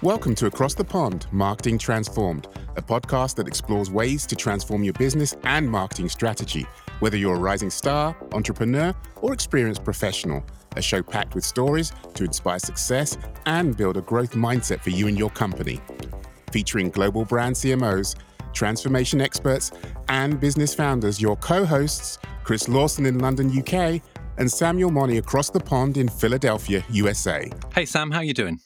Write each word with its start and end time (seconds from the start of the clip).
Welcome 0.00 0.36
to 0.36 0.46
Across 0.46 0.74
the 0.74 0.84
Pond 0.84 1.26
Marketing 1.32 1.76
Transformed, 1.76 2.46
a 2.76 2.82
podcast 2.82 3.34
that 3.34 3.48
explores 3.48 3.90
ways 3.90 4.26
to 4.26 4.36
transform 4.36 4.84
your 4.84 4.92
business 4.92 5.34
and 5.42 5.68
marketing 5.68 6.08
strategy, 6.08 6.68
whether 7.00 7.16
you're 7.16 7.34
a 7.34 7.38
rising 7.40 7.68
star, 7.68 8.16
entrepreneur, 8.30 8.94
or 9.22 9.32
experienced 9.32 9.82
professional. 9.82 10.44
A 10.76 10.82
show 10.82 11.02
packed 11.02 11.34
with 11.34 11.44
stories 11.44 11.92
to 12.14 12.22
inspire 12.22 12.60
success 12.60 13.18
and 13.46 13.76
build 13.76 13.96
a 13.96 14.00
growth 14.00 14.34
mindset 14.34 14.80
for 14.82 14.90
you 14.90 15.08
and 15.08 15.18
your 15.18 15.30
company. 15.30 15.80
Featuring 16.52 16.90
global 16.90 17.24
brand 17.24 17.56
CMOs, 17.56 18.14
transformation 18.52 19.20
experts, 19.20 19.72
and 20.08 20.38
business 20.38 20.76
founders, 20.76 21.20
your 21.20 21.34
co 21.38 21.64
hosts, 21.64 22.18
Chris 22.44 22.68
Lawson 22.68 23.04
in 23.04 23.18
London, 23.18 23.50
UK, 23.50 24.00
and 24.36 24.48
Samuel 24.48 24.92
Monnie 24.92 25.18
across 25.18 25.50
the 25.50 25.58
pond 25.58 25.96
in 25.96 26.08
Philadelphia, 26.08 26.84
USA. 26.90 27.50
Hey, 27.74 27.84
Sam, 27.84 28.12
how 28.12 28.20
you 28.20 28.32
doing? 28.32 28.60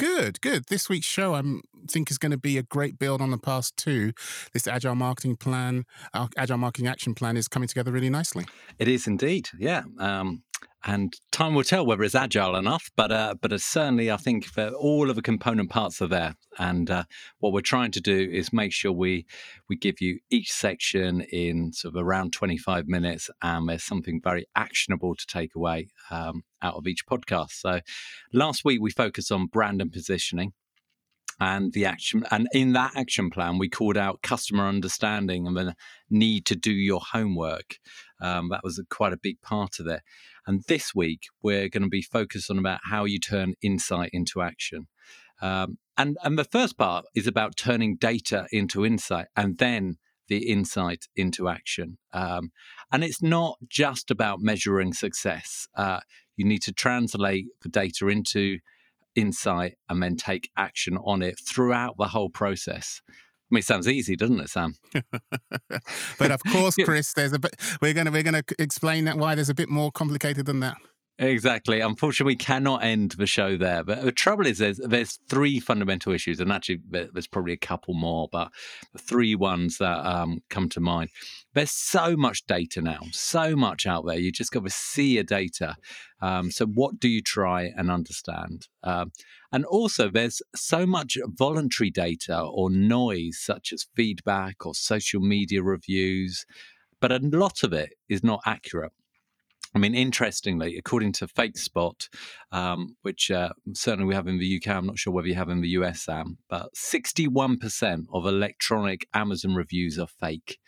Good, 0.00 0.40
good. 0.40 0.64
This 0.68 0.88
week's 0.88 1.04
show, 1.04 1.34
I 1.34 1.42
think, 1.86 2.10
is 2.10 2.16
going 2.16 2.32
to 2.32 2.38
be 2.38 2.56
a 2.56 2.62
great 2.62 2.98
build 2.98 3.20
on 3.20 3.30
the 3.30 3.36
past 3.36 3.76
two. 3.76 4.14
This 4.54 4.66
agile 4.66 4.94
marketing 4.94 5.36
plan, 5.36 5.84
our 6.14 6.30
agile 6.38 6.56
marketing 6.56 6.88
action 6.88 7.14
plan, 7.14 7.36
is 7.36 7.48
coming 7.48 7.68
together 7.68 7.92
really 7.92 8.08
nicely. 8.08 8.46
It 8.78 8.88
is 8.88 9.06
indeed, 9.06 9.50
yeah. 9.58 9.82
Um, 9.98 10.42
and 10.84 11.14
time 11.30 11.54
will 11.54 11.62
tell 11.62 11.84
whether 11.84 12.02
it's 12.02 12.14
agile 12.14 12.56
enough. 12.56 12.90
But 12.96 13.12
uh, 13.12 13.34
but 13.40 13.58
certainly, 13.60 14.10
I 14.10 14.16
think 14.16 14.46
all 14.78 15.10
of 15.10 15.16
the 15.16 15.22
component 15.22 15.70
parts 15.70 16.00
are 16.00 16.06
there. 16.06 16.36
And 16.58 16.90
uh, 16.90 17.04
what 17.38 17.52
we're 17.52 17.60
trying 17.60 17.90
to 17.92 18.00
do 18.00 18.16
is 18.32 18.52
make 18.52 18.72
sure 18.72 18.92
we 18.92 19.26
we 19.68 19.76
give 19.76 20.00
you 20.00 20.20
each 20.30 20.50
section 20.50 21.20
in 21.20 21.72
sort 21.72 21.94
of 21.94 22.02
around 22.02 22.32
25 22.32 22.88
minutes, 22.88 23.30
and 23.42 23.68
there's 23.68 23.84
something 23.84 24.20
very 24.22 24.46
actionable 24.56 25.14
to 25.14 25.26
take 25.26 25.54
away 25.54 25.88
um, 26.10 26.42
out 26.62 26.74
of 26.74 26.86
each 26.86 27.06
podcast. 27.06 27.52
So 27.52 27.80
last 28.32 28.64
week 28.64 28.80
we 28.80 28.90
focused 28.90 29.30
on 29.30 29.46
brand 29.46 29.82
and 29.82 29.92
positioning 29.92 30.52
and 31.40 31.72
the 31.72 31.86
action 31.86 32.22
and 32.30 32.46
in 32.52 32.74
that 32.74 32.92
action 32.94 33.30
plan 33.30 33.56
we 33.58 33.68
called 33.68 33.96
out 33.96 34.22
customer 34.22 34.68
understanding 34.68 35.46
and 35.46 35.56
the 35.56 35.74
need 36.10 36.44
to 36.44 36.54
do 36.54 36.70
your 36.70 37.00
homework 37.12 37.78
um, 38.20 38.50
that 38.50 38.62
was 38.62 38.80
quite 38.90 39.12
a 39.12 39.16
big 39.16 39.40
part 39.40 39.80
of 39.80 39.86
it 39.86 40.02
and 40.50 40.64
this 40.66 40.92
week 40.96 41.28
we're 41.44 41.68
going 41.68 41.84
to 41.84 41.88
be 41.88 42.02
focused 42.02 42.50
on 42.50 42.58
about 42.58 42.80
how 42.82 43.04
you 43.04 43.20
turn 43.20 43.54
insight 43.62 44.10
into 44.12 44.42
action. 44.42 44.88
Um, 45.40 45.78
and 45.96 46.18
and 46.24 46.36
the 46.36 46.44
first 46.44 46.76
part 46.76 47.04
is 47.14 47.28
about 47.28 47.56
turning 47.56 47.96
data 47.96 48.48
into 48.50 48.84
insight 48.84 49.28
and 49.36 49.58
then 49.58 49.98
the 50.26 50.48
insight 50.50 51.06
into 51.14 51.48
action. 51.48 51.98
Um, 52.12 52.50
and 52.90 53.04
it's 53.04 53.22
not 53.22 53.58
just 53.68 54.10
about 54.10 54.40
measuring 54.40 54.92
success. 54.92 55.68
Uh, 55.76 56.00
you 56.36 56.44
need 56.44 56.62
to 56.62 56.72
translate 56.72 57.46
the 57.62 57.68
data 57.68 58.08
into 58.08 58.58
insight 59.14 59.74
and 59.88 60.02
then 60.02 60.16
take 60.16 60.50
action 60.56 60.98
on 61.04 61.22
it 61.22 61.38
throughout 61.38 61.94
the 61.96 62.08
whole 62.08 62.30
process. 62.30 63.02
I 63.50 63.54
mean, 63.54 63.58
it 63.60 63.64
sounds 63.64 63.88
easy, 63.88 64.14
doesn't 64.14 64.38
it, 64.38 64.48
Sam? 64.48 64.76
but 66.18 66.30
of 66.30 66.40
course, 66.52 66.76
Chris, 66.84 67.12
there's 67.14 67.32
a 67.32 67.38
bit. 67.40 67.56
We're 67.82 67.94
gonna 67.94 68.12
we're 68.12 68.22
gonna 68.22 68.44
explain 68.60 69.06
that 69.06 69.18
why 69.18 69.34
there's 69.34 69.48
a 69.48 69.54
bit 69.54 69.68
more 69.68 69.90
complicated 69.90 70.46
than 70.46 70.60
that. 70.60 70.76
Exactly. 71.22 71.80
Unfortunately, 71.80 72.32
we 72.32 72.36
cannot 72.36 72.82
end 72.82 73.10
the 73.18 73.26
show 73.26 73.58
there. 73.58 73.84
But 73.84 74.02
the 74.02 74.10
trouble 74.10 74.46
is, 74.46 74.56
there's 74.56 74.78
there's 74.78 75.18
three 75.28 75.60
fundamental 75.60 76.14
issues, 76.14 76.40
and 76.40 76.50
actually, 76.50 76.80
there's 76.88 77.26
probably 77.26 77.52
a 77.52 77.58
couple 77.58 77.92
more, 77.92 78.26
but 78.32 78.50
three 78.98 79.34
ones 79.34 79.76
that 79.76 79.98
um, 80.06 80.40
come 80.48 80.70
to 80.70 80.80
mind. 80.80 81.10
There's 81.52 81.72
so 81.72 82.16
much 82.16 82.46
data 82.46 82.80
now, 82.80 83.00
so 83.12 83.54
much 83.54 83.86
out 83.86 84.06
there. 84.06 84.18
You 84.18 84.32
just 84.32 84.50
got 84.50 84.64
to 84.64 84.70
see 84.70 85.16
your 85.16 85.24
data. 85.24 85.76
Um, 86.22 86.50
so, 86.50 86.64
what 86.64 86.98
do 86.98 87.08
you 87.10 87.20
try 87.20 87.70
and 87.76 87.90
understand? 87.90 88.68
Um, 88.82 89.12
and 89.52 89.66
also, 89.66 90.08
there's 90.08 90.40
so 90.56 90.86
much 90.86 91.18
voluntary 91.38 91.90
data 91.90 92.40
or 92.40 92.70
noise, 92.70 93.38
such 93.42 93.74
as 93.74 93.86
feedback 93.94 94.64
or 94.64 94.74
social 94.74 95.20
media 95.20 95.62
reviews, 95.62 96.46
but 96.98 97.12
a 97.12 97.18
lot 97.22 97.62
of 97.62 97.74
it 97.74 97.90
is 98.08 98.24
not 98.24 98.40
accurate. 98.46 98.92
I 99.74 99.78
mean, 99.78 99.94
interestingly, 99.94 100.76
according 100.76 101.12
to 101.14 101.28
FakeSpot, 101.28 102.08
um, 102.50 102.96
which 103.02 103.30
uh, 103.30 103.50
certainly 103.72 104.08
we 104.08 104.14
have 104.14 104.26
in 104.26 104.38
the 104.38 104.56
UK, 104.56 104.74
I'm 104.74 104.86
not 104.86 104.98
sure 104.98 105.12
whether 105.12 105.28
you 105.28 105.36
have 105.36 105.48
in 105.48 105.60
the 105.60 105.68
US, 105.70 106.02
Sam, 106.02 106.38
but 106.48 106.74
61% 106.74 108.06
of 108.12 108.26
electronic 108.26 109.06
Amazon 109.14 109.54
reviews 109.54 109.98
are 109.98 110.08
fake. 110.08 110.58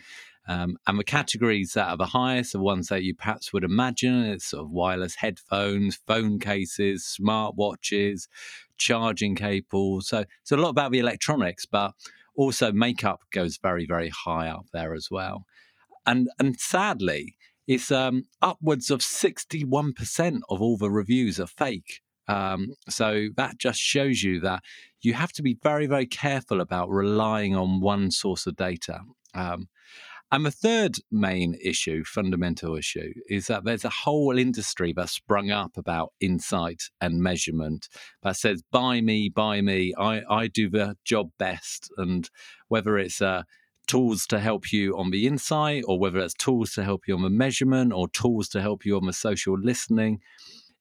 Um, 0.48 0.76
and 0.86 0.98
the 0.98 1.04
categories 1.04 1.72
that 1.74 1.88
are 1.88 1.96
the 1.96 2.06
highest 2.06 2.54
are 2.54 2.60
ones 2.60 2.88
that 2.88 3.02
you 3.02 3.14
perhaps 3.14 3.52
would 3.52 3.64
imagine. 3.64 4.24
It's 4.24 4.46
sort 4.46 4.64
of 4.64 4.70
wireless 4.70 5.16
headphones, 5.16 5.98
phone 6.06 6.38
cases, 6.38 7.16
smartwatches, 7.20 8.28
charging 8.76 9.34
cables. 9.34 10.08
So 10.08 10.24
it's 10.40 10.52
a 10.52 10.56
lot 10.56 10.70
about 10.70 10.90
the 10.92 10.98
electronics, 10.98 11.66
but 11.66 11.92
also 12.36 12.72
makeup 12.72 13.20
goes 13.32 13.58
very, 13.60 13.86
very 13.86 14.08
high 14.10 14.48
up 14.48 14.66
there 14.72 14.94
as 14.94 15.08
well. 15.10 15.44
And 16.04 16.28
and 16.38 16.58
sadly, 16.58 17.36
it's 17.66 17.90
um, 17.90 18.24
upwards 18.40 18.90
of 18.90 19.00
61% 19.00 20.40
of 20.48 20.60
all 20.60 20.76
the 20.76 20.90
reviews 20.90 21.38
are 21.38 21.46
fake. 21.46 22.00
Um, 22.28 22.74
so 22.88 23.28
that 23.36 23.58
just 23.58 23.80
shows 23.80 24.22
you 24.22 24.40
that 24.40 24.62
you 25.00 25.14
have 25.14 25.32
to 25.32 25.42
be 25.42 25.58
very, 25.62 25.86
very 25.86 26.06
careful 26.06 26.60
about 26.60 26.88
relying 26.88 27.56
on 27.56 27.80
one 27.80 28.10
source 28.10 28.46
of 28.46 28.56
data. 28.56 29.00
Um, 29.34 29.68
and 30.32 30.46
the 30.46 30.50
third 30.50 30.96
main 31.10 31.58
issue, 31.62 32.04
fundamental 32.04 32.74
issue, 32.74 33.12
is 33.28 33.48
that 33.48 33.64
there's 33.64 33.84
a 33.84 33.90
whole 33.90 34.38
industry 34.38 34.94
that's 34.96 35.12
sprung 35.12 35.50
up 35.50 35.76
about 35.76 36.14
insight 36.20 36.84
and 37.02 37.20
measurement 37.20 37.86
that 38.22 38.36
says, 38.36 38.62
buy 38.72 39.02
me, 39.02 39.28
buy 39.28 39.60
me, 39.60 39.92
I, 39.98 40.22
I 40.30 40.46
do 40.46 40.70
the 40.70 40.96
job 41.04 41.32
best. 41.38 41.90
And 41.98 42.30
whether 42.68 42.96
it's 42.96 43.20
a 43.20 43.44
tools 43.92 44.26
to 44.26 44.40
help 44.40 44.72
you 44.72 44.96
on 44.96 45.10
the 45.10 45.26
insight, 45.26 45.84
or 45.86 45.98
whether 45.98 46.18
it's 46.18 46.32
tools 46.32 46.72
to 46.72 46.82
help 46.82 47.06
you 47.06 47.14
on 47.14 47.20
the 47.20 47.28
measurement, 47.28 47.92
or 47.92 48.08
tools 48.08 48.48
to 48.48 48.62
help 48.62 48.86
you 48.86 48.96
on 48.96 49.04
the 49.04 49.12
social 49.12 49.54
listening. 49.60 50.18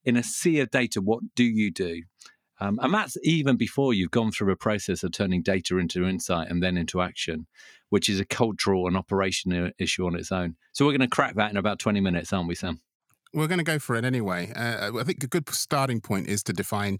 In 0.05 0.15
a 0.15 0.23
sea 0.23 0.61
of 0.61 0.71
data, 0.71 1.01
what 1.01 1.19
do 1.35 1.43
you 1.43 1.71
do? 1.71 2.03
Um, 2.61 2.79
and 2.81 2.93
that's 2.93 3.17
even 3.21 3.57
before 3.57 3.93
you've 3.93 4.11
gone 4.11 4.31
through 4.31 4.53
a 4.53 4.55
process 4.55 5.03
of 5.03 5.11
turning 5.11 5.41
data 5.41 5.77
into 5.77 6.07
insight 6.07 6.49
and 6.49 6.63
then 6.63 6.77
into 6.77 7.01
action, 7.01 7.47
which 7.89 8.07
is 8.07 8.21
a 8.21 8.25
cultural 8.25 8.87
and 8.87 8.95
operational 8.95 9.71
issue 9.77 10.05
on 10.05 10.15
its 10.15 10.31
own. 10.31 10.55
So 10.71 10.85
we're 10.85 10.97
going 10.97 11.01
to 11.01 11.13
crack 11.13 11.35
that 11.35 11.51
in 11.51 11.57
about 11.57 11.79
20 11.79 11.99
minutes, 11.99 12.31
aren't 12.31 12.47
we, 12.47 12.55
Sam? 12.55 12.79
We're 13.33 13.47
going 13.47 13.59
to 13.59 13.63
go 13.63 13.79
for 13.79 13.95
it 13.95 14.03
anyway. 14.03 14.51
Uh, 14.53 14.91
I 14.99 15.03
think 15.03 15.23
a 15.23 15.27
good 15.27 15.47
starting 15.49 16.01
point 16.01 16.27
is 16.27 16.43
to 16.43 16.53
define 16.53 16.99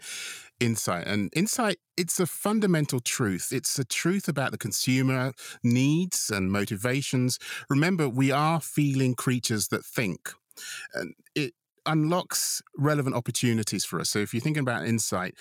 insight. 0.60 1.08
And 1.08 1.30
insight, 1.36 1.78
it's 1.98 2.20
a 2.20 2.26
fundamental 2.26 3.00
truth. 3.00 3.50
It's 3.52 3.78
a 3.78 3.84
truth 3.84 4.28
about 4.28 4.52
the 4.52 4.58
consumer 4.58 5.34
needs 5.64 6.30
and 6.30 6.52
motivations. 6.52 7.38
Remember, 7.70 8.08
we 8.08 8.32
are 8.32 8.62
feeling 8.62 9.16
creatures 9.16 9.68
that 9.70 9.84
think. 9.84 10.32
And 10.94 11.14
it 11.36 11.54
unlocks 11.86 12.62
relevant 12.78 13.16
opportunities 13.16 13.84
for 13.84 14.00
us. 14.00 14.10
So 14.10 14.20
if 14.20 14.34
you're 14.34 14.42
thinking 14.42 14.62
about 14.62 14.86
insight, 14.86 15.36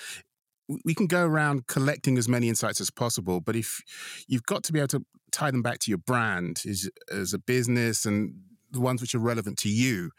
we 0.84 0.94
can 0.94 1.06
go 1.06 1.26
around 1.26 1.66
collecting 1.66 2.16
as 2.16 2.28
many 2.28 2.48
insights 2.48 2.80
as 2.80 2.90
possible, 2.90 3.40
but 3.40 3.56
if 3.56 3.82
you've 4.28 4.46
got 4.46 4.62
to 4.64 4.72
be 4.72 4.78
able 4.78 4.88
to 4.88 5.04
tie 5.32 5.50
them 5.50 5.62
back 5.62 5.80
to 5.80 5.90
your 5.90 5.98
brand 5.98 6.62
as, 6.68 6.88
as 7.12 7.34
a 7.34 7.38
business 7.38 8.06
and 8.06 8.34
the 8.72 8.80
ones 8.80 9.00
which 9.00 9.14
are 9.14 9.18
relevant 9.20 9.58
to 9.58 9.68
you. 9.68 10.10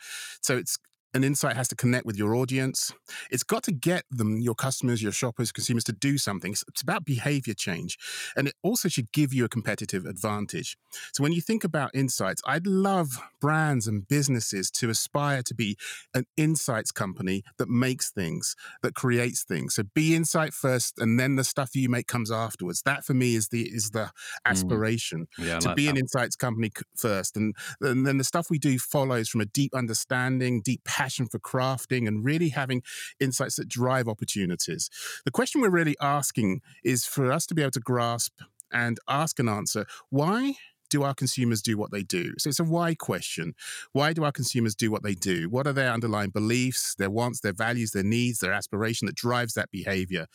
So 0.42 0.58
it's 0.58 0.78
an 1.14 1.24
insight 1.24 1.58
has 1.58 1.68
to 1.68 1.76
connect 1.76 2.06
with 2.06 2.18
your 2.18 2.36
audience. 2.36 2.94
It's 3.30 3.44
got 3.44 3.64
to 3.64 3.72
get 3.72 4.06
them, 4.10 4.40
your 4.40 4.56
customers, 4.56 5.04
your 5.04 5.12
shoppers, 5.12 5.52
consumers, 5.52 5.84
to 5.86 5.92
do 5.92 6.18
something. 6.18 6.54
It's 6.54 6.82
about 6.82 7.06
behavior 7.06 7.54
change. 7.54 7.98
And 8.36 8.48
it 8.48 8.54
also 8.64 8.88
should 8.88 9.12
give 9.12 9.34
you 9.34 9.44
a 9.44 9.50
competitive 9.50 10.06
advantage. 10.06 10.78
So 11.14 11.22
when 11.22 11.34
you 11.34 11.42
think 11.42 11.64
about 11.64 11.92
insights, 11.94 12.42
I'd 12.46 12.66
love 12.66 13.20
brands 13.42 13.88
and 13.88 14.08
businesses 14.08 14.72
to 14.72 14.90
aspire 14.90 15.42
to 15.44 15.54
be 15.54 15.78
an 16.14 16.26
insights 16.38 16.92
company 16.92 17.44
that 17.58 17.68
makes 17.68 18.10
things, 18.12 18.56
that 18.82 18.96
creates 18.96 19.44
things. 19.44 19.76
So 19.76 19.84
be 19.94 20.16
insight 20.16 20.54
first, 20.54 20.98
and 20.98 21.20
then 21.20 21.36
the 21.36 21.44
stuff 21.44 21.76
you 21.76 21.90
make 21.90 22.08
comes 22.08 22.32
afterwards. 22.32 22.82
That 22.84 23.04
for 23.04 23.14
me 23.14 23.36
is 23.36 23.50
the 23.50 23.64
is 23.64 23.90
the 23.90 24.06
mm. 24.06 24.12
aspiration 24.46 25.28
mm. 25.38 25.46
yeah, 25.46 25.60
to 25.60 25.70
like 25.70 25.76
be 25.76 25.86
that. 25.86 25.92
an 25.92 25.98
insights 25.98 26.36
company 26.36 26.72
first. 26.96 27.36
And, 27.36 27.54
and 27.82 28.06
then 28.06 28.18
the 28.18 28.24
stuff 28.24 28.50
we 28.50 28.60
do 28.60 28.80
follows 28.80 29.28
from 29.28 29.42
a 29.42 29.46
deep 29.46 29.76
understanding, 29.76 30.62
deep 30.62 30.84
passion 30.86 31.01
for 31.28 31.40
crafting 31.40 32.08
and 32.08 32.24
really 32.24 32.50
having 32.50 32.84
insights 33.20 33.56
that 33.56 33.68
drive 33.68 34.08
opportunities. 34.08 34.90
The 35.26 35.32
question 35.32 35.62
we're 35.62 35.70
really 35.70 35.96
asking 36.02 36.62
is 36.84 37.06
for 37.06 37.32
us 37.32 37.46
to 37.48 37.56
be 37.56 37.62
able 37.62 37.72
to 37.72 37.80
grasp 37.80 38.40
and 38.72 39.00
ask 39.08 39.40
and 39.40 39.50
answer 39.50 39.86
why 40.10 40.56
do 40.92 41.02
our 41.02 41.16
consumers 41.16 41.62
do 41.64 41.78
what 41.78 41.92
they 41.92 42.04
do? 42.04 42.34
So 42.38 42.50
it's 42.50 42.60
a 42.60 42.64
why 42.64 42.94
question. 42.94 43.56
Why 43.94 44.14
do 44.14 44.24
our 44.24 44.32
consumers 44.32 44.76
do 44.76 44.92
what 44.92 45.02
they 45.02 45.16
do? 45.16 45.50
What 45.50 45.66
are 45.66 45.74
their 45.74 45.92
underlying 45.92 46.30
beliefs, 46.30 46.94
their 46.96 47.10
wants, 47.10 47.40
their 47.40 47.54
values, 47.54 47.92
their 47.92 48.04
needs, 48.04 48.40
their 48.40 48.54
aspiration 48.54 49.08
that 49.08 49.16
drives 49.16 49.56
that 49.56 49.72
behavior? 49.72 50.28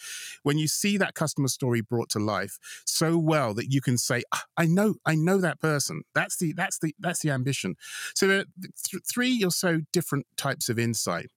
When 0.42 0.58
you 0.58 0.66
see 0.66 0.96
that 0.96 1.14
customer 1.14 1.48
story 1.48 1.82
brought 1.82 2.08
to 2.10 2.18
life 2.18 2.58
so 2.84 3.16
well 3.16 3.54
that 3.54 3.70
you 3.70 3.80
can 3.80 3.98
say, 3.98 4.24
ah, 4.34 4.44
I 4.56 4.66
know, 4.66 4.96
I 5.04 5.14
know 5.14 5.38
that 5.38 5.60
person. 5.60 6.02
That's 6.14 6.38
the 6.38 6.52
that's 6.54 6.78
the 6.78 6.94
that's 6.98 7.20
the 7.20 7.30
ambition. 7.30 7.76
So 8.14 8.26
there 8.26 8.40
are 8.40 8.44
th- 8.84 9.02
three 9.08 9.44
or 9.44 9.50
so 9.50 9.82
different 9.92 10.26
types 10.36 10.68
of 10.68 10.78
insight. 10.78 11.30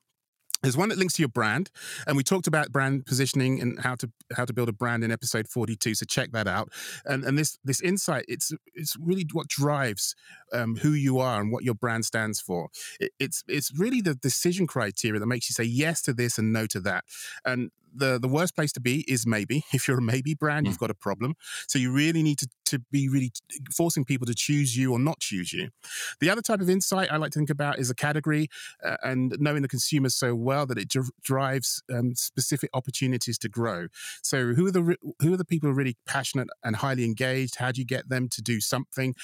There's 0.61 0.77
one 0.77 0.89
that 0.89 0.97
links 0.97 1.13
to 1.15 1.21
your 1.21 1.29
brand, 1.29 1.69
and 2.07 2.17
we 2.17 2.23
talked 2.23 2.47
about 2.47 2.71
brand 2.71 3.05
positioning 3.05 3.61
and 3.61 3.79
how 3.79 3.95
to 3.95 4.11
how 4.35 4.45
to 4.45 4.53
build 4.53 4.69
a 4.69 4.73
brand 4.73 5.03
in 5.03 5.11
episode 5.11 5.47
42. 5.47 5.95
So 5.95 6.05
check 6.05 6.31
that 6.31 6.47
out. 6.47 6.69
And 7.05 7.23
and 7.23 7.37
this 7.37 7.57
this 7.63 7.81
insight, 7.81 8.25
it's 8.27 8.51
it's 8.73 8.95
really 8.99 9.25
what 9.31 9.47
drives 9.47 10.15
um, 10.53 10.75
who 10.77 10.91
you 10.91 11.19
are 11.19 11.41
and 11.41 11.51
what 11.51 11.63
your 11.63 11.75
brand 11.75 12.05
stands 12.05 12.41
for. 12.41 12.69
It, 12.99 13.11
it's 13.19 13.43
it's 13.47 13.71
really 13.77 14.01
the 14.01 14.15
decision 14.15 14.67
criteria 14.67 15.19
that 15.19 15.25
makes 15.25 15.49
you 15.49 15.53
say 15.53 15.63
yes 15.63 16.01
to 16.03 16.13
this 16.13 16.37
and 16.37 16.51
no 16.51 16.65
to 16.67 16.79
that. 16.81 17.05
And 17.45 17.71
the 17.99 18.19
the 18.19 18.27
worst 18.27 18.55
place 18.55 18.71
to 18.73 18.81
be 18.81 19.05
is 19.07 19.25
maybe. 19.25 19.63
If 19.79 19.87
you're 19.87 19.99
a 19.99 20.01
maybe 20.01 20.33
brand, 20.33 20.65
mm. 20.65 20.69
you've 20.69 20.79
got 20.79 20.89
a 20.89 20.95
problem. 20.95 21.35
So 21.67 21.79
you 21.79 21.93
really 21.93 22.21
need 22.21 22.39
to 22.39 22.47
to 22.69 22.79
be 22.91 23.09
really 23.09 23.31
forcing 23.75 24.05
people 24.05 24.27
to 24.27 24.35
choose 24.35 24.77
you 24.77 24.91
or 24.91 24.99
not 24.99 25.19
choose 25.19 25.51
you. 25.51 25.69
The 26.19 26.29
other 26.29 26.41
type 26.41 26.61
of 26.61 26.69
insight 26.69 27.11
I 27.11 27.17
like 27.17 27.31
to 27.31 27.39
think 27.39 27.49
about 27.49 27.79
is 27.79 27.89
a 27.89 27.95
category 27.95 28.47
uh, 28.85 28.97
and 29.03 29.35
knowing 29.39 29.63
the 29.63 29.67
consumer 29.67 30.09
so 30.09 30.35
well 30.35 30.65
that 30.67 30.77
it 30.77 30.87
dr- 30.87 31.11
drives 31.23 31.81
um, 31.91 32.13
specific 32.15 32.69
opportunities 32.73 33.37
to 33.39 33.49
grow. 33.49 33.87
So 34.21 34.53
who 34.53 34.67
are 34.67 34.71
the 34.71 34.95
who 35.21 35.33
are 35.33 35.37
the 35.37 35.45
people 35.45 35.67
who 35.67 35.73
are 35.73 35.77
really 35.77 35.97
passionate 36.05 36.47
and 36.63 36.75
highly 36.75 37.05
engaged? 37.05 37.55
How 37.55 37.71
do 37.71 37.81
you 37.81 37.85
get 37.85 38.09
them 38.09 38.29
to 38.29 38.41
do 38.41 38.61
something? 38.61 39.15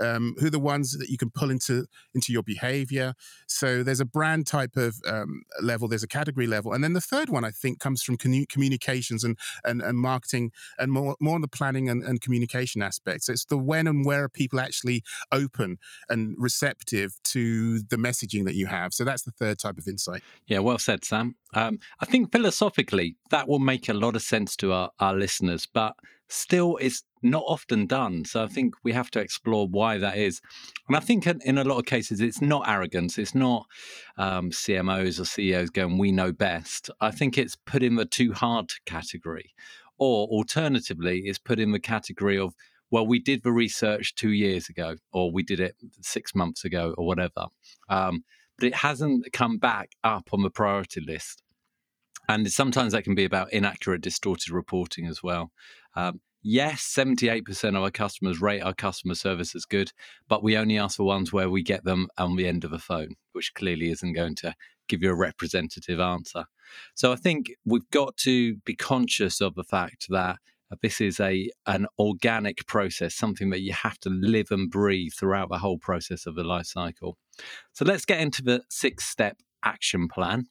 Um, 0.00 0.34
who 0.38 0.46
are 0.46 0.50
the 0.50 0.58
ones 0.58 0.96
that 0.98 1.08
you 1.08 1.18
can 1.18 1.30
pull 1.30 1.50
into 1.50 1.86
into 2.14 2.32
your 2.32 2.42
behavior? 2.42 3.14
So 3.46 3.82
there's 3.82 4.00
a 4.00 4.06
brand 4.06 4.46
type 4.46 4.76
of 4.76 4.96
um, 5.06 5.42
level, 5.60 5.88
there's 5.88 6.02
a 6.02 6.08
category 6.08 6.46
level, 6.46 6.72
and 6.72 6.82
then 6.82 6.94
the 6.94 7.00
third 7.00 7.28
one 7.28 7.44
I 7.44 7.50
think 7.50 7.80
comes 7.80 8.02
from 8.02 8.16
communications 8.48 9.24
and, 9.24 9.38
and 9.64 9.82
and 9.82 9.98
marketing 9.98 10.50
and 10.78 10.92
more 10.92 11.16
more 11.20 11.34
on 11.34 11.40
the 11.40 11.48
planning 11.48 11.88
and, 11.88 12.02
and 12.02 12.20
communication 12.20 12.82
aspects. 12.82 13.28
It's 13.28 13.44
the 13.44 13.58
when 13.58 13.86
and 13.86 14.04
where 14.04 14.24
are 14.24 14.28
people 14.28 14.60
actually 14.60 15.02
open 15.32 15.78
and 16.08 16.34
receptive 16.38 17.16
to 17.24 17.80
the 17.80 17.96
messaging 17.96 18.44
that 18.44 18.54
you 18.54 18.66
have. 18.66 18.92
So 18.92 19.04
that's 19.04 19.22
the 19.22 19.32
third 19.32 19.58
type 19.58 19.78
of 19.78 19.86
insight. 19.86 20.22
Yeah, 20.46 20.60
well 20.60 20.78
said, 20.78 21.04
Sam. 21.04 21.36
Um, 21.54 21.78
I 22.00 22.06
think 22.06 22.32
philosophically 22.32 23.16
that 23.30 23.48
will 23.48 23.58
make 23.60 23.88
a 23.88 23.94
lot 23.94 24.16
of 24.16 24.22
sense 24.22 24.56
to 24.56 24.72
our, 24.72 24.90
our 24.98 25.14
listeners, 25.14 25.66
but 25.72 25.94
still 26.28 26.76
it's 26.78 27.02
not 27.24 27.44
often 27.46 27.86
done. 27.86 28.24
So 28.24 28.42
I 28.42 28.46
think 28.46 28.74
we 28.82 28.92
have 28.92 29.10
to 29.12 29.20
explore 29.20 29.66
why 29.66 29.98
that 29.98 30.16
is. 30.16 30.40
And 30.88 30.96
I 30.96 31.00
think 31.00 31.26
in 31.26 31.58
a 31.58 31.64
lot 31.64 31.78
of 31.78 31.86
cases, 31.86 32.20
it's 32.20 32.40
not 32.40 32.68
arrogance. 32.68 33.18
It's 33.18 33.34
not 33.34 33.66
um, 34.16 34.50
CMOs 34.50 35.18
or 35.18 35.24
CEOs 35.24 35.70
going, 35.70 35.98
we 35.98 36.12
know 36.12 36.32
best. 36.32 36.90
I 37.00 37.10
think 37.10 37.36
it's 37.36 37.56
put 37.56 37.82
in 37.82 37.96
the 37.96 38.04
too 38.04 38.32
hard 38.32 38.70
category. 38.86 39.54
Or 39.98 40.26
alternatively, 40.28 41.22
it's 41.24 41.38
put 41.38 41.58
in 41.58 41.72
the 41.72 41.80
category 41.80 42.38
of 42.38 42.54
well, 42.90 43.06
we 43.06 43.18
did 43.18 43.42
the 43.42 43.50
research 43.50 44.14
two 44.14 44.30
years 44.30 44.68
ago, 44.68 44.94
or 45.12 45.32
we 45.32 45.42
did 45.42 45.58
it 45.58 45.74
six 46.00 46.32
months 46.32 46.64
ago, 46.64 46.94
or 46.96 47.04
whatever. 47.04 47.46
Um, 47.88 48.22
but 48.56 48.68
it 48.68 48.74
hasn't 48.74 49.32
come 49.32 49.58
back 49.58 49.92
up 50.04 50.28
on 50.32 50.42
the 50.42 50.50
priority 50.50 51.00
list. 51.00 51.42
And 52.28 52.50
sometimes 52.50 52.92
that 52.92 53.04
can 53.04 53.14
be 53.14 53.24
about 53.24 53.52
inaccurate, 53.52 54.00
distorted 54.00 54.50
reporting 54.50 55.06
as 55.06 55.22
well. 55.22 55.50
Um, 55.96 56.20
yes, 56.44 56.82
78% 56.96 57.70
of 57.70 57.82
our 57.82 57.90
customers 57.90 58.40
rate 58.40 58.60
our 58.60 58.74
customer 58.74 59.14
service 59.14 59.56
as 59.56 59.64
good, 59.64 59.90
but 60.28 60.44
we 60.44 60.56
only 60.56 60.78
ask 60.78 60.98
for 60.98 61.04
ones 61.04 61.32
where 61.32 61.50
we 61.50 61.62
get 61.62 61.84
them 61.84 62.06
on 62.18 62.36
the 62.36 62.46
end 62.46 62.62
of 62.62 62.72
a 62.72 62.78
phone, 62.78 63.16
which 63.32 63.54
clearly 63.54 63.90
isn't 63.90 64.12
going 64.12 64.36
to 64.36 64.54
give 64.86 65.02
you 65.02 65.10
a 65.10 65.16
representative 65.16 65.98
answer. 65.98 66.44
So 66.94 67.10
I 67.10 67.16
think 67.16 67.52
we've 67.64 67.88
got 67.90 68.16
to 68.18 68.56
be 68.58 68.76
conscious 68.76 69.40
of 69.40 69.54
the 69.54 69.64
fact 69.64 70.06
that 70.10 70.36
this 70.82 71.00
is 71.00 71.20
a 71.20 71.50
an 71.66 71.86
organic 71.98 72.66
process, 72.66 73.14
something 73.14 73.50
that 73.50 73.60
you 73.60 73.72
have 73.72 73.98
to 74.00 74.10
live 74.10 74.48
and 74.50 74.70
breathe 74.70 75.12
throughout 75.12 75.48
the 75.48 75.58
whole 75.58 75.78
process 75.78 76.26
of 76.26 76.34
the 76.34 76.44
life 76.44 76.66
cycle. 76.66 77.16
So 77.72 77.84
let's 77.84 78.04
get 78.04 78.20
into 78.20 78.42
the 78.42 78.62
six 78.68 79.04
step 79.04 79.36
action 79.64 80.08
plan. 80.08 80.46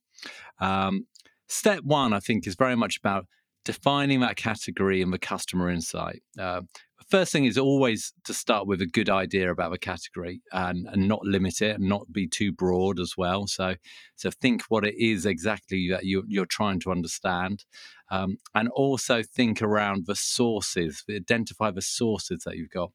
Um, 0.59 1.07
step 1.47 1.81
one, 1.83 2.13
I 2.13 2.19
think, 2.19 2.47
is 2.47 2.55
very 2.55 2.75
much 2.75 2.97
about 2.97 3.25
defining 3.65 4.19
that 4.19 4.35
category 4.35 5.01
and 5.01 5.13
the 5.13 5.19
customer 5.19 5.69
insight. 5.69 6.21
Uh, 6.37 6.61
first 7.09 7.31
thing 7.31 7.45
is 7.45 7.57
always 7.57 8.13
to 8.23 8.33
start 8.33 8.65
with 8.65 8.81
a 8.81 8.87
good 8.87 9.09
idea 9.09 9.51
about 9.51 9.71
the 9.71 9.77
category 9.77 10.41
and, 10.51 10.87
and 10.87 11.07
not 11.07 11.23
limit 11.23 11.61
it 11.61 11.77
and 11.79 11.87
not 11.87 12.11
be 12.11 12.27
too 12.27 12.51
broad 12.51 12.99
as 12.99 13.13
well. 13.15 13.45
So, 13.47 13.75
so 14.15 14.31
think 14.31 14.63
what 14.69 14.85
it 14.85 14.95
is 14.97 15.25
exactly 15.25 15.89
that 15.89 16.05
you, 16.05 16.23
you're 16.27 16.45
trying 16.45 16.79
to 16.81 16.91
understand, 16.91 17.65
um, 18.09 18.37
and 18.55 18.69
also 18.69 19.21
think 19.21 19.61
around 19.61 20.05
the 20.07 20.15
sources. 20.15 21.03
Identify 21.09 21.71
the 21.71 21.81
sources 21.81 22.43
that 22.45 22.57
you've 22.57 22.69
got. 22.69 22.91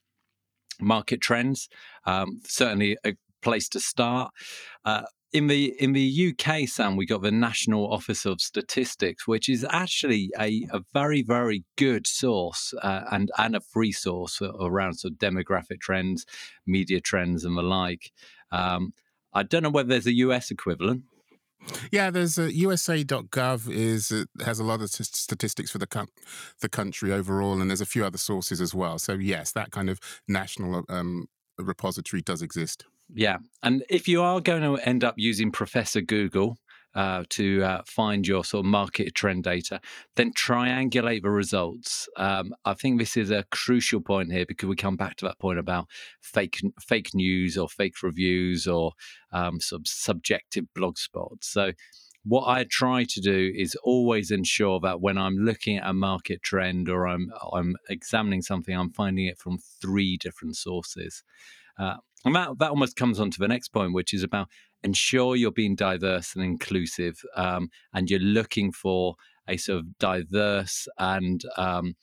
Market 0.80 1.20
trends, 1.20 1.68
um, 2.04 2.40
certainly 2.44 2.96
a 3.04 3.14
place 3.42 3.68
to 3.70 3.80
start. 3.80 4.32
Uh, 4.84 5.02
in 5.32 5.46
the 5.46 5.74
in 5.78 5.92
the 5.92 6.32
UK, 6.32 6.68
Sam, 6.68 6.96
we 6.96 7.04
got 7.04 7.22
the 7.22 7.30
National 7.30 7.92
Office 7.92 8.24
of 8.24 8.40
Statistics, 8.40 9.26
which 9.26 9.48
is 9.48 9.66
actually 9.68 10.30
a, 10.38 10.66
a 10.72 10.80
very 10.92 11.22
very 11.22 11.64
good 11.76 12.06
source 12.06 12.72
uh, 12.82 13.02
and 13.10 13.30
and 13.36 13.54
a 13.54 13.60
free 13.60 13.92
source 13.92 14.40
around 14.40 14.94
sort 14.94 15.12
of 15.12 15.18
demographic 15.18 15.80
trends, 15.80 16.24
media 16.66 17.00
trends, 17.00 17.44
and 17.44 17.56
the 17.56 17.62
like. 17.62 18.10
Um, 18.50 18.94
I 19.34 19.42
don't 19.42 19.62
know 19.62 19.70
whether 19.70 19.88
there's 19.88 20.06
a 20.06 20.14
US 20.14 20.50
equivalent. 20.50 21.02
Yeah, 21.90 22.10
there's 22.10 22.38
a 22.38 22.52
USA.gov 22.54 23.70
is 23.70 24.10
uh, 24.10 24.24
has 24.44 24.58
a 24.58 24.64
lot 24.64 24.80
of 24.80 24.88
statistics 24.90 25.70
for 25.70 25.78
the 25.78 25.86
com- 25.86 26.08
the 26.60 26.68
country 26.68 27.12
overall, 27.12 27.60
and 27.60 27.70
there's 27.70 27.82
a 27.82 27.86
few 27.86 28.04
other 28.04 28.18
sources 28.18 28.60
as 28.60 28.74
well. 28.74 28.98
So 28.98 29.14
yes, 29.14 29.52
that 29.52 29.72
kind 29.72 29.90
of 29.90 30.00
national 30.26 30.84
um, 30.88 31.26
repository 31.58 32.22
does 32.22 32.40
exist. 32.40 32.86
Yeah. 33.14 33.38
And 33.62 33.84
if 33.88 34.06
you 34.06 34.22
are 34.22 34.40
going 34.40 34.62
to 34.62 34.76
end 34.86 35.04
up 35.04 35.14
using 35.16 35.50
Professor 35.50 36.00
Google 36.00 36.58
uh, 36.94 37.24
to 37.30 37.62
uh, 37.62 37.82
find 37.86 38.26
your 38.26 38.44
sort 38.44 38.64
of 38.64 38.70
market 38.70 39.14
trend 39.14 39.44
data, 39.44 39.80
then 40.16 40.32
triangulate 40.32 41.22
the 41.22 41.30
results. 41.30 42.08
Um, 42.16 42.54
I 42.64 42.74
think 42.74 42.98
this 42.98 43.16
is 43.16 43.30
a 43.30 43.44
crucial 43.50 44.00
point 44.00 44.32
here 44.32 44.44
because 44.46 44.68
we 44.68 44.76
come 44.76 44.96
back 44.96 45.16
to 45.16 45.26
that 45.26 45.38
point 45.38 45.58
about 45.58 45.86
fake 46.20 46.60
fake 46.80 47.10
news 47.14 47.56
or 47.56 47.68
fake 47.68 48.02
reviews 48.02 48.66
or 48.66 48.92
um, 49.32 49.58
subjective 49.60 50.64
blog 50.74 50.98
spots. 50.98 51.48
So 51.48 51.72
what 52.24 52.46
I 52.48 52.66
try 52.70 53.04
to 53.04 53.20
do 53.20 53.52
is 53.56 53.76
always 53.82 54.30
ensure 54.30 54.80
that 54.80 55.00
when 55.00 55.16
I'm 55.16 55.36
looking 55.36 55.78
at 55.78 55.88
a 55.88 55.94
market 55.94 56.42
trend 56.42 56.88
or 56.88 57.06
I'm 57.06 57.30
I'm 57.52 57.76
examining 57.88 58.42
something, 58.42 58.74
I'm 58.74 58.90
finding 58.90 59.26
it 59.26 59.38
from 59.38 59.58
three 59.80 60.16
different 60.16 60.56
sources. 60.56 61.22
Uh, 61.78 61.96
and 62.24 62.34
that, 62.34 62.58
that 62.58 62.70
almost 62.70 62.96
comes 62.96 63.20
on 63.20 63.30
to 63.30 63.38
the 63.38 63.48
next 63.48 63.68
point, 63.68 63.94
which 63.94 64.12
is 64.12 64.22
about 64.22 64.48
ensure 64.82 65.36
you're 65.36 65.50
being 65.50 65.74
diverse 65.74 66.34
and 66.34 66.44
inclusive 66.44 67.20
um, 67.36 67.68
and 67.92 68.10
you're 68.10 68.20
looking 68.20 68.72
for 68.72 69.14
a 69.48 69.56
sort 69.56 69.80
of 69.80 69.98
diverse 69.98 70.86
and 70.98 71.42
um, 71.56 71.94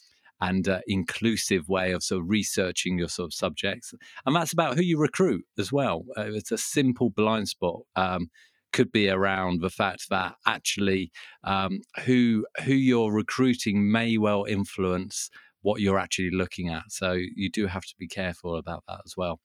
and 0.42 0.68
uh, 0.68 0.80
inclusive 0.88 1.70
way 1.70 1.92
of 1.92 2.04
sort 2.04 2.22
of 2.22 2.30
researching 2.30 2.98
your 2.98 3.08
sort 3.08 3.28
of 3.28 3.34
subjects. 3.34 3.94
And 4.26 4.36
that's 4.36 4.52
about 4.52 4.76
who 4.76 4.84
you 4.84 5.00
recruit 5.00 5.46
as 5.58 5.72
well. 5.72 6.04
Uh, 6.18 6.26
it's 6.34 6.52
a 6.52 6.58
simple 6.58 7.10
blind 7.10 7.48
spot. 7.48 7.82
Um, 7.96 8.30
could 8.74 8.92
be 8.92 9.08
around 9.08 9.62
the 9.62 9.70
fact 9.70 10.08
that 10.10 10.36
actually 10.46 11.10
um, 11.46 11.80
who 12.04 12.46
who 12.66 12.74
you're 12.74 13.14
recruiting 13.14 13.90
may 13.90 14.18
well 14.18 14.44
influence 14.44 15.30
what 15.66 15.82
you're 15.82 15.98
actually 15.98 16.30
looking 16.30 16.70
at. 16.70 16.84
So 16.90 17.14
you 17.14 17.50
do 17.50 17.66
have 17.66 17.86
to 17.86 17.96
be 17.98 18.08
careful 18.08 18.56
about 18.58 18.84
that 18.88 19.02
as 19.04 19.18
well. 19.18 19.40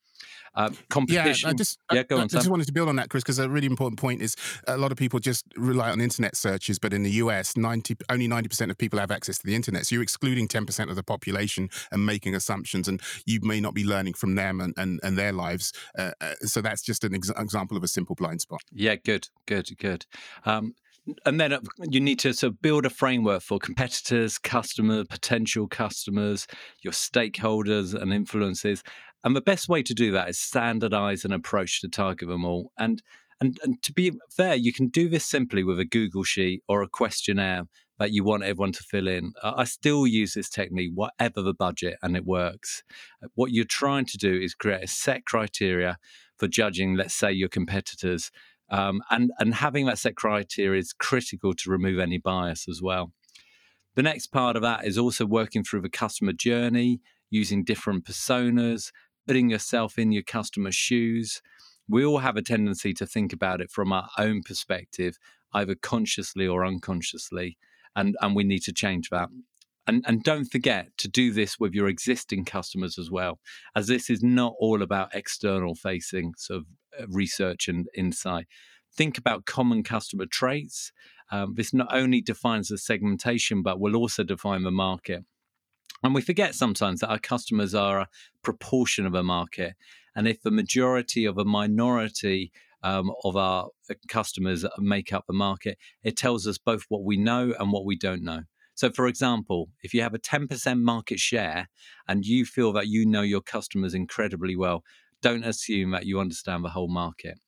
Um, 0.53 0.77
competition. 0.91 1.47
Yeah, 1.47 1.51
I 1.51 1.53
just, 1.55 1.79
yeah, 1.91 2.03
go 2.03 2.17
I, 2.17 2.19
on. 2.19 2.25
I 2.25 2.27
just 2.27 2.47
wanted 2.47 2.67
to 2.67 2.73
build 2.73 2.89
on 2.89 2.95
that, 2.97 3.09
Chris, 3.09 3.23
because 3.23 3.39
a 3.39 3.49
really 3.49 3.65
important 3.65 3.99
point 3.99 4.21
is 4.21 4.35
a 4.67 4.77
lot 4.77 4.91
of 4.91 4.99
people 4.99 5.19
just 5.19 5.45
rely 5.57 5.89
on 5.89 5.99
internet 5.99 6.37
searches, 6.37 6.77
but 6.77 6.93
in 6.93 7.01
the 7.01 7.09
US, 7.23 7.57
90, 7.57 7.95
only 8.09 8.27
90% 8.27 8.69
of 8.69 8.77
people 8.77 8.99
have 8.99 9.09
access 9.09 9.39
to 9.39 9.47
the 9.47 9.55
internet. 9.55 9.87
So 9.87 9.95
you're 9.95 10.03
excluding 10.03 10.47
10% 10.47 10.91
of 10.91 10.95
the 10.95 11.01
population 11.01 11.69
and 11.91 12.05
making 12.05 12.35
assumptions, 12.35 12.87
and 12.87 13.01
you 13.25 13.39
may 13.41 13.59
not 13.59 13.73
be 13.73 13.83
learning 13.83 14.13
from 14.13 14.35
them 14.35 14.61
and, 14.61 14.75
and, 14.77 14.99
and 15.01 15.17
their 15.17 15.31
lives. 15.31 15.73
Uh, 15.97 16.11
uh, 16.21 16.35
so 16.41 16.61
that's 16.61 16.83
just 16.83 17.03
an 17.03 17.15
ex- 17.15 17.31
example 17.35 17.77
of 17.77 17.83
a 17.83 17.87
simple 17.87 18.13
blind 18.13 18.41
spot. 18.41 18.61
Yeah, 18.71 18.97
good, 18.97 19.29
good, 19.47 19.69
good. 19.79 20.05
Um, 20.45 20.75
and 21.25 21.39
then 21.39 21.53
uh, 21.53 21.59
you 21.89 21.99
need 21.99 22.19
to 22.19 22.33
sort 22.33 22.53
of 22.53 22.61
build 22.61 22.85
a 22.85 22.89
framework 22.89 23.41
for 23.41 23.59
competitors, 23.59 24.37
customers, 24.37 25.07
potential 25.09 25.67
customers, 25.67 26.47
your 26.83 26.93
stakeholders 26.93 27.99
and 27.99 28.13
influences. 28.13 28.83
And 29.23 29.35
the 29.35 29.41
best 29.41 29.69
way 29.69 29.83
to 29.83 29.93
do 29.93 30.11
that 30.11 30.29
is 30.29 30.39
standardize 30.39 31.25
an 31.25 31.31
approach 31.31 31.81
to 31.81 31.89
target 31.89 32.27
them 32.27 32.45
all. 32.45 32.71
And 32.77 33.01
and, 33.39 33.57
and 33.63 33.81
to 33.81 33.91
be 33.91 34.11
fair, 34.29 34.53
you 34.53 34.71
can 34.71 34.89
do 34.89 35.09
this 35.09 35.25
simply 35.25 35.63
with 35.63 35.79
a 35.79 35.85
Google 35.85 36.23
sheet 36.23 36.61
or 36.67 36.83
a 36.83 36.87
questionnaire 36.87 37.63
that 37.97 38.11
you 38.11 38.23
want 38.23 38.43
everyone 38.43 38.71
to 38.73 38.83
fill 38.83 39.07
in. 39.07 39.33
I 39.43 39.63
still 39.63 40.05
use 40.05 40.35
this 40.35 40.47
technique, 40.47 40.91
whatever 40.93 41.41
the 41.41 41.55
budget, 41.55 41.97
and 42.03 42.15
it 42.15 42.23
works. 42.23 42.83
What 43.33 43.51
you're 43.51 43.65
trying 43.65 44.05
to 44.05 44.17
do 44.17 44.31
is 44.31 44.53
create 44.53 44.83
a 44.83 44.87
set 44.87 45.25
criteria 45.25 45.97
for 46.37 46.47
judging, 46.47 46.95
let's 46.95 47.15
say, 47.15 47.31
your 47.31 47.49
competitors 47.49 48.29
um, 48.71 49.01
and, 49.09 49.31
and 49.37 49.53
having 49.53 49.85
that 49.85 49.99
set 49.99 50.15
criteria 50.15 50.79
is 50.79 50.93
critical 50.93 51.53
to 51.53 51.69
remove 51.69 51.99
any 51.99 52.17
bias 52.17 52.67
as 52.67 52.81
well. 52.81 53.11
The 53.95 54.03
next 54.03 54.27
part 54.27 54.55
of 54.55 54.61
that 54.63 54.85
is 54.85 54.97
also 54.97 55.25
working 55.25 55.63
through 55.63 55.81
the 55.81 55.89
customer 55.89 56.33
journey, 56.33 57.01
using 57.29 57.63
different 57.63 58.05
personas, 58.05 58.91
putting 59.27 59.49
yourself 59.49 59.99
in 59.99 60.11
your 60.11 60.23
customer's 60.23 60.75
shoes. 60.75 61.41
We 61.87 62.05
all 62.05 62.19
have 62.19 62.37
a 62.37 62.41
tendency 62.41 62.93
to 62.93 63.05
think 63.05 63.33
about 63.33 63.61
it 63.61 63.69
from 63.69 63.91
our 63.91 64.09
own 64.17 64.41
perspective. 64.43 65.17
either 65.53 65.75
consciously 65.75 66.47
or 66.47 66.65
unconsciously, 66.65 67.57
and 67.95 68.15
and 68.21 68.35
we 68.35 68.43
need 68.43 68.63
to 68.63 68.73
change 68.73 69.09
that. 69.09 69.29
And, 69.87 70.05
and 70.07 70.23
don't 70.23 70.45
forget 70.45 70.95
to 70.99 71.07
do 71.07 71.33
this 71.33 71.59
with 71.59 71.73
your 71.73 71.87
existing 71.87 72.45
customers 72.45 72.99
as 72.99 73.09
well, 73.09 73.39
as 73.75 73.87
this 73.87 74.09
is 74.09 74.21
not 74.21 74.53
all 74.59 74.81
about 74.83 75.15
external 75.15 75.73
facing 75.73 76.33
sort 76.37 76.59
of 76.59 76.65
research 77.07 77.67
and 77.67 77.87
insight. 77.95 78.47
Think 78.93 79.17
about 79.17 79.45
common 79.45 79.83
customer 79.83 80.25
traits. 80.25 80.91
Um, 81.31 81.53
this 81.55 81.73
not 81.73 81.87
only 81.93 82.21
defines 82.21 82.67
the 82.67 82.77
segmentation, 82.77 83.61
but 83.61 83.79
will 83.79 83.95
also 83.95 84.23
define 84.23 84.63
the 84.63 84.71
market. 84.71 85.23
And 86.03 86.15
we 86.15 86.21
forget 86.21 86.55
sometimes 86.55 86.99
that 86.99 87.09
our 87.09 87.19
customers 87.19 87.75
are 87.75 87.99
a 87.99 88.09
proportion 88.41 89.05
of 89.05 89.13
a 89.13 89.23
market. 89.23 89.75
And 90.15 90.27
if 90.27 90.41
the 90.41 90.51
majority 90.51 91.25
of 91.25 91.37
a 91.37 91.45
minority 91.45 92.51
um, 92.83 93.11
of 93.23 93.37
our 93.37 93.69
uh, 93.89 93.93
customers 94.07 94.65
make 94.79 95.13
up 95.13 95.25
the 95.27 95.33
market, 95.33 95.77
it 96.03 96.17
tells 96.17 96.47
us 96.47 96.57
both 96.57 96.85
what 96.89 97.03
we 97.03 97.17
know 97.17 97.53
and 97.59 97.71
what 97.71 97.85
we 97.85 97.95
don't 97.95 98.23
know. 98.23 98.41
So, 98.73 98.89
for 98.89 99.07
example, 99.07 99.69
if 99.83 99.93
you 99.93 100.01
have 100.01 100.15
a 100.15 100.19
10% 100.19 100.81
market 100.81 101.19
share 101.19 101.69
and 102.07 102.25
you 102.25 102.45
feel 102.45 102.73
that 102.73 102.87
you 102.87 103.05
know 103.05 103.21
your 103.21 103.41
customers 103.41 103.93
incredibly 103.93 104.55
well, 104.55 104.83
don't 105.21 105.43
assume 105.43 105.91
that 105.91 106.05
you 106.05 106.19
understand 106.19 106.63
the 106.63 106.69
whole 106.69 106.89
market. 106.89 107.39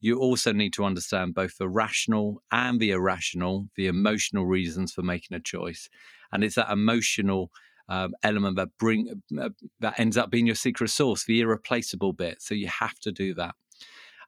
You 0.00 0.18
also 0.18 0.52
need 0.52 0.72
to 0.74 0.84
understand 0.84 1.34
both 1.34 1.58
the 1.58 1.68
rational 1.68 2.42
and 2.52 2.78
the 2.78 2.90
irrational, 2.90 3.68
the 3.76 3.88
emotional 3.88 4.46
reasons 4.46 4.92
for 4.92 5.02
making 5.02 5.36
a 5.36 5.40
choice. 5.40 5.88
And 6.32 6.44
it's 6.44 6.54
that 6.54 6.70
emotional 6.70 7.50
um, 7.88 8.14
element 8.22 8.56
that 8.56 8.76
bring 8.78 9.22
uh, 9.40 9.48
that 9.80 9.98
ends 9.98 10.16
up 10.16 10.30
being 10.30 10.46
your 10.46 10.54
secret 10.54 10.90
sauce, 10.90 11.24
the 11.24 11.40
irreplaceable 11.40 12.12
bit. 12.12 12.42
So 12.42 12.54
you 12.54 12.68
have 12.68 12.98
to 13.00 13.10
do 13.10 13.34
that. 13.34 13.54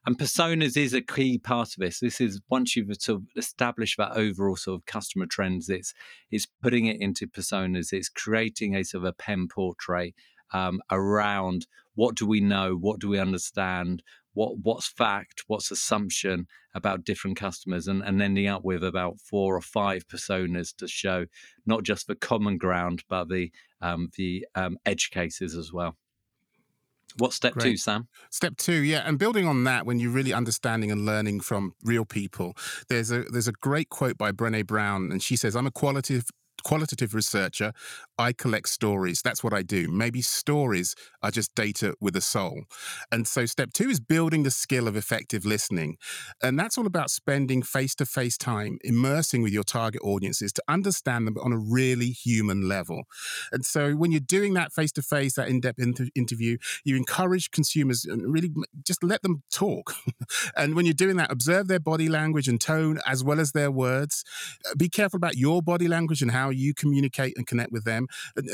And 0.05 0.17
personas 0.17 0.75
is 0.77 0.95
a 0.95 1.01
key 1.01 1.37
part 1.37 1.69
of 1.69 1.75
this. 1.77 1.99
This 1.99 2.19
is 2.19 2.41
once 2.49 2.75
you've 2.75 2.95
sort 2.99 3.21
of 3.21 3.27
established 3.37 3.97
that 3.97 4.17
overall 4.17 4.55
sort 4.55 4.79
of 4.79 4.85
customer 4.87 5.27
trends, 5.27 5.69
it's 5.69 5.93
it's 6.31 6.47
putting 6.61 6.87
it 6.87 6.99
into 6.99 7.27
personas. 7.27 7.93
It's 7.93 8.09
creating 8.09 8.75
a 8.75 8.83
sort 8.83 9.03
of 9.03 9.09
a 9.09 9.13
pen 9.13 9.47
portrait 9.47 10.15
um, 10.53 10.81
around 10.91 11.67
what 11.95 12.15
do 12.15 12.25
we 12.25 12.39
know, 12.39 12.75
what 12.75 12.99
do 12.99 13.09
we 13.09 13.19
understand, 13.19 14.03
what 14.33 14.57
what's 14.59 14.87
fact, 14.87 15.43
what's 15.47 15.71
assumption 15.71 16.47
about 16.73 17.03
different 17.03 17.37
customers, 17.37 17.87
and, 17.87 18.01
and 18.01 18.21
ending 18.21 18.47
up 18.47 18.63
with 18.63 18.83
about 18.83 19.19
four 19.19 19.55
or 19.55 19.61
five 19.61 20.07
personas 20.07 20.75
to 20.77 20.87
show 20.87 21.25
not 21.65 21.83
just 21.83 22.07
the 22.07 22.15
common 22.15 22.57
ground, 22.57 23.03
but 23.09 23.29
the 23.29 23.51
um, 23.81 24.09
the 24.15 24.45
um, 24.55 24.77
edge 24.85 25.09
cases 25.11 25.55
as 25.55 25.73
well. 25.73 25.97
What's 27.17 27.35
step 27.35 27.53
Great. 27.53 27.71
two, 27.71 27.77
Sam? 27.77 28.07
Step 28.29 28.55
two, 28.55 28.83
yeah, 28.83 29.03
and 29.05 29.19
building 29.19 29.45
on 29.45 29.65
that, 29.65 29.85
when 29.85 29.99
you're 29.99 30.11
really 30.11 30.31
understanding 30.33 30.91
and 30.91 31.05
learning 31.05 31.41
from 31.41 31.73
real 31.83 32.05
people, 32.05 32.55
there's 32.87 33.11
a 33.11 33.23
there's 33.23 33.49
a 33.49 33.53
great 33.53 33.89
quote 33.89 34.17
by 34.17 34.31
Brené 34.31 34.65
Brown, 34.65 35.11
and 35.11 35.21
she 35.21 35.35
says, 35.35 35.55
"I'm 35.55 35.67
a 35.67 35.71
qualitative 35.71 36.25
qualitative 36.63 37.13
researcher. 37.13 37.73
I 38.21 38.33
collect 38.33 38.69
stories. 38.69 39.23
That's 39.23 39.43
what 39.43 39.51
I 39.51 39.63
do. 39.63 39.87
Maybe 39.87 40.21
stories 40.21 40.93
are 41.23 41.31
just 41.31 41.55
data 41.55 41.95
with 41.99 42.15
a 42.15 42.21
soul. 42.21 42.65
And 43.11 43.27
so 43.27 43.47
step 43.47 43.73
two 43.73 43.89
is 43.89 43.99
building 43.99 44.43
the 44.43 44.51
skill 44.51 44.87
of 44.87 44.95
effective 44.95 45.43
listening. 45.43 45.97
And 46.43 46.59
that's 46.59 46.77
all 46.77 46.85
about 46.85 47.09
spending 47.09 47.63
face 47.63 47.95
to 47.95 48.05
face 48.05 48.37
time, 48.37 48.77
immersing 48.83 49.41
with 49.41 49.53
your 49.53 49.63
target 49.63 50.01
audiences 50.03 50.53
to 50.53 50.63
understand 50.67 51.25
them 51.25 51.35
on 51.41 51.51
a 51.51 51.57
really 51.57 52.11
human 52.11 52.69
level. 52.69 53.05
And 53.51 53.65
so 53.65 53.93
when 53.93 54.11
you're 54.11 54.19
doing 54.19 54.53
that 54.53 54.71
face 54.71 54.91
to 54.93 55.01
face, 55.01 55.33
that 55.33 55.47
in 55.47 55.59
depth 55.59 55.79
inter- 55.79 56.09
interview, 56.13 56.59
you 56.83 56.95
encourage 56.97 57.49
consumers 57.49 58.05
and 58.05 58.31
really 58.31 58.51
just 58.85 59.03
let 59.03 59.23
them 59.23 59.41
talk. 59.51 59.95
and 60.55 60.75
when 60.75 60.85
you're 60.85 60.93
doing 60.93 61.17
that, 61.17 61.31
observe 61.31 61.67
their 61.67 61.79
body 61.79 62.07
language 62.07 62.47
and 62.47 62.61
tone 62.61 62.99
as 63.07 63.23
well 63.23 63.39
as 63.39 63.53
their 63.53 63.71
words. 63.71 64.23
Be 64.77 64.89
careful 64.89 65.17
about 65.17 65.37
your 65.37 65.63
body 65.63 65.87
language 65.87 66.21
and 66.21 66.29
how 66.29 66.51
you 66.51 66.75
communicate 66.75 67.35
and 67.35 67.47
connect 67.47 67.71
with 67.71 67.83
them. 67.83 68.07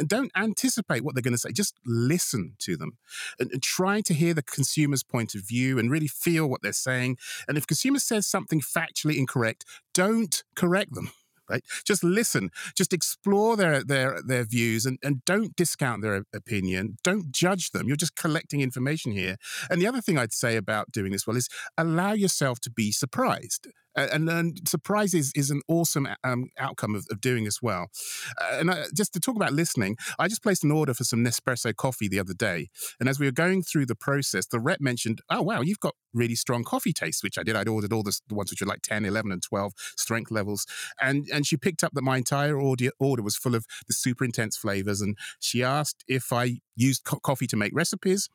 Don't 0.06 0.32
anticipate 0.36 1.04
what 1.04 1.16
they're 1.16 1.22
going 1.22 1.34
to 1.34 1.38
say. 1.38 1.52
Just 1.52 1.76
listen 1.86 2.56
to 2.60 2.78
them 2.78 2.98
and, 3.40 3.52
and 3.52 3.62
try 3.62 4.02
to 4.02 4.14
hear 4.14 4.34
the 4.34 4.44
consumer's 4.44 5.04
point 5.04 5.36
of 5.36 5.42
view 5.42 5.80
and 5.80 5.92
really 5.92 6.08
feel 6.08 6.48
what 6.48 6.62
they're 6.62 6.74
saying. 6.74 7.18
And 7.48 7.58
if 7.58 7.68
consumer 7.68 8.00
says 8.00 8.28
something 8.28 8.62
factually 8.62 9.18
incorrect, 9.18 9.66
don't 9.94 10.44
correct 10.56 10.94
them 10.94 11.12
right? 11.50 11.64
Just 11.86 12.04
listen, 12.04 12.52
just 12.76 12.94
explore 12.94 13.56
their 13.56 13.84
their 13.84 14.22
their 14.22 14.44
views 14.44 14.86
and, 14.86 14.98
and 15.04 15.24
don't 15.26 15.56
discount 15.56 16.02
their 16.02 16.24
opinion. 16.34 16.98
Don't 17.04 17.32
judge 17.32 17.72
them. 17.72 17.88
You're 17.88 17.98
just 17.98 18.16
collecting 18.16 18.62
information 18.62 19.12
here. 19.12 19.38
And 19.70 19.82
the 19.82 19.88
other 19.88 20.02
thing 20.02 20.18
I'd 20.18 20.34
say 20.34 20.56
about 20.56 20.92
doing 20.92 21.12
this 21.12 21.26
well 21.26 21.38
is 21.38 21.50
allow 21.78 22.14
yourself 22.14 22.60
to 22.62 22.70
be 22.70 22.92
surprised 22.92 23.68
and, 23.98 24.30
and 24.30 24.68
surprises 24.68 25.32
is, 25.36 25.48
an 25.50 25.62
awesome 25.70 26.08
um, 26.26 26.50
outcome 26.60 26.94
of, 26.94 27.08
of, 27.10 27.22
doing 27.22 27.48
as 27.48 27.62
well. 27.62 27.88
Uh, 28.40 28.58
and 28.60 28.76
just 28.94 29.14
to 29.14 29.20
talk 29.20 29.36
about 29.36 29.54
listening, 29.54 29.96
I 30.20 30.28
just 30.28 30.44
placed 30.44 30.64
an 30.64 30.72
order 30.72 30.94
for 30.94 31.06
some 31.06 31.24
Nespresso 31.24 31.74
coffee 31.74 32.10
the 32.10 32.20
other 32.20 32.34
day. 32.34 32.68
And 33.00 33.08
as 33.08 33.18
we 33.18 33.26
were 33.26 33.32
going 33.32 33.64
through 33.64 33.86
the 33.86 33.96
process, 33.96 34.46
the 34.46 34.60
rep 34.60 34.82
mentioned, 34.82 35.22
oh, 35.30 35.42
wow, 35.42 35.62
you've 35.62 35.80
got 35.80 35.96
really 36.14 36.36
strong 36.36 36.64
coffee 36.64 36.92
taste, 36.92 37.24
which 37.24 37.38
I 37.38 37.44
did. 37.44 37.56
I'd 37.56 37.68
ordered 37.68 37.94
all 37.94 38.04
the, 38.04 38.20
the 38.28 38.36
ones 38.36 38.52
which 38.52 38.62
were 38.62 38.68
like 38.68 38.82
10, 38.82 39.06
11, 39.06 39.32
and 39.32 39.42
12 39.42 39.74
strength 39.96 40.32
levels. 40.32 40.66
And, 41.02 41.28
and 41.34 41.48
she 41.48 41.56
picked 41.56 41.84
up 41.84 41.94
that 41.94 42.02
my 42.02 42.18
entire 42.18 42.60
order, 42.60 42.90
order 43.00 43.24
was 43.24 43.38
full 43.38 43.56
of 43.56 43.66
the 43.88 43.94
super 43.94 44.26
intense 44.26 44.58
flavors. 44.58 45.02
And 45.02 45.18
she 45.40 45.64
asked 45.64 46.04
if 46.08 46.34
I 46.34 46.60
used 46.76 47.04
co- 47.06 47.20
coffee 47.20 47.48
to 47.48 47.58
make 47.58 47.72
recipes. 47.74 48.30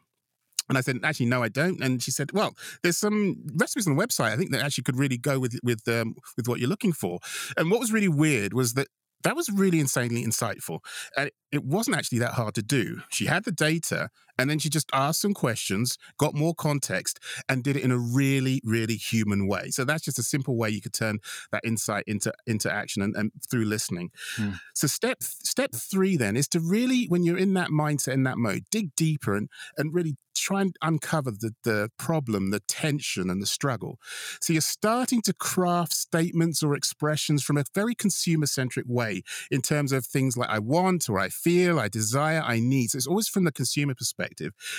And 0.72 0.78
I 0.78 0.80
said, 0.80 1.00
actually, 1.04 1.26
no, 1.26 1.42
I 1.42 1.50
don't. 1.50 1.82
And 1.82 2.02
she 2.02 2.10
said, 2.10 2.32
well, 2.32 2.54
there's 2.82 2.96
some 2.96 3.36
recipes 3.56 3.86
on 3.86 3.94
the 3.94 4.02
website. 4.02 4.32
I 4.32 4.36
think 4.36 4.52
that 4.52 4.62
actually 4.62 4.84
could 4.84 4.98
really 4.98 5.18
go 5.18 5.38
with 5.38 5.58
with 5.62 5.86
um, 5.86 6.14
with 6.34 6.48
what 6.48 6.60
you're 6.60 6.68
looking 6.70 6.94
for. 6.94 7.18
And 7.58 7.70
what 7.70 7.78
was 7.78 7.92
really 7.92 8.08
weird 8.08 8.54
was 8.54 8.72
that 8.72 8.88
that 9.22 9.36
was 9.36 9.50
really 9.50 9.80
insanely 9.80 10.24
insightful. 10.24 10.78
And 11.14 11.30
it 11.52 11.62
wasn't 11.62 11.98
actually 11.98 12.20
that 12.20 12.32
hard 12.32 12.54
to 12.54 12.62
do. 12.62 13.02
She 13.10 13.26
had 13.26 13.44
the 13.44 13.52
data 13.52 14.08
and 14.42 14.50
then 14.50 14.58
she 14.58 14.68
just 14.68 14.90
asked 14.92 15.20
some 15.20 15.34
questions, 15.34 15.98
got 16.18 16.34
more 16.34 16.52
context, 16.52 17.20
and 17.48 17.62
did 17.62 17.76
it 17.76 17.84
in 17.84 17.92
a 17.92 17.96
really, 17.96 18.60
really 18.64 18.96
human 18.96 19.46
way. 19.46 19.70
So 19.70 19.84
that's 19.84 20.02
just 20.02 20.18
a 20.18 20.22
simple 20.24 20.56
way 20.56 20.68
you 20.68 20.80
could 20.80 20.92
turn 20.92 21.20
that 21.52 21.64
insight 21.64 22.02
into, 22.08 22.32
into 22.44 22.70
action 22.70 23.02
and, 23.02 23.14
and 23.14 23.30
through 23.48 23.66
listening. 23.66 24.10
Mm. 24.36 24.58
So 24.74 24.88
step 24.88 25.22
step 25.22 25.70
three 25.72 26.16
then 26.16 26.36
is 26.36 26.48
to 26.48 26.58
really, 26.60 27.06
when 27.06 27.22
you're 27.22 27.38
in 27.38 27.54
that 27.54 27.68
mindset, 27.68 28.14
in 28.14 28.24
that 28.24 28.36
mode, 28.36 28.64
dig 28.72 28.96
deeper 28.96 29.36
and, 29.36 29.48
and 29.78 29.94
really 29.94 30.16
try 30.34 30.60
and 30.60 30.76
uncover 30.82 31.30
the, 31.30 31.54
the 31.62 31.90
problem, 31.98 32.50
the 32.50 32.60
tension, 32.60 33.30
and 33.30 33.40
the 33.40 33.46
struggle. 33.46 33.98
So 34.40 34.52
you're 34.52 34.62
starting 34.62 35.22
to 35.22 35.32
craft 35.32 35.92
statements 35.92 36.62
or 36.62 36.74
expressions 36.74 37.44
from 37.44 37.56
a 37.56 37.64
very 37.74 37.94
consumer 37.94 38.46
centric 38.46 38.86
way 38.88 39.22
in 39.50 39.62
terms 39.62 39.92
of 39.92 40.04
things 40.04 40.36
like 40.36 40.48
I 40.48 40.58
want 40.58 41.08
or 41.08 41.18
I 41.18 41.28
feel, 41.28 41.78
I 41.78 41.88
desire, 41.88 42.42
I 42.44 42.58
need. 42.60 42.90
So 42.90 42.96
it's 42.96 43.06
always 43.06 43.28
from 43.28 43.44
the 43.44 43.52
consumer 43.52 43.94
perspective. 43.94 44.31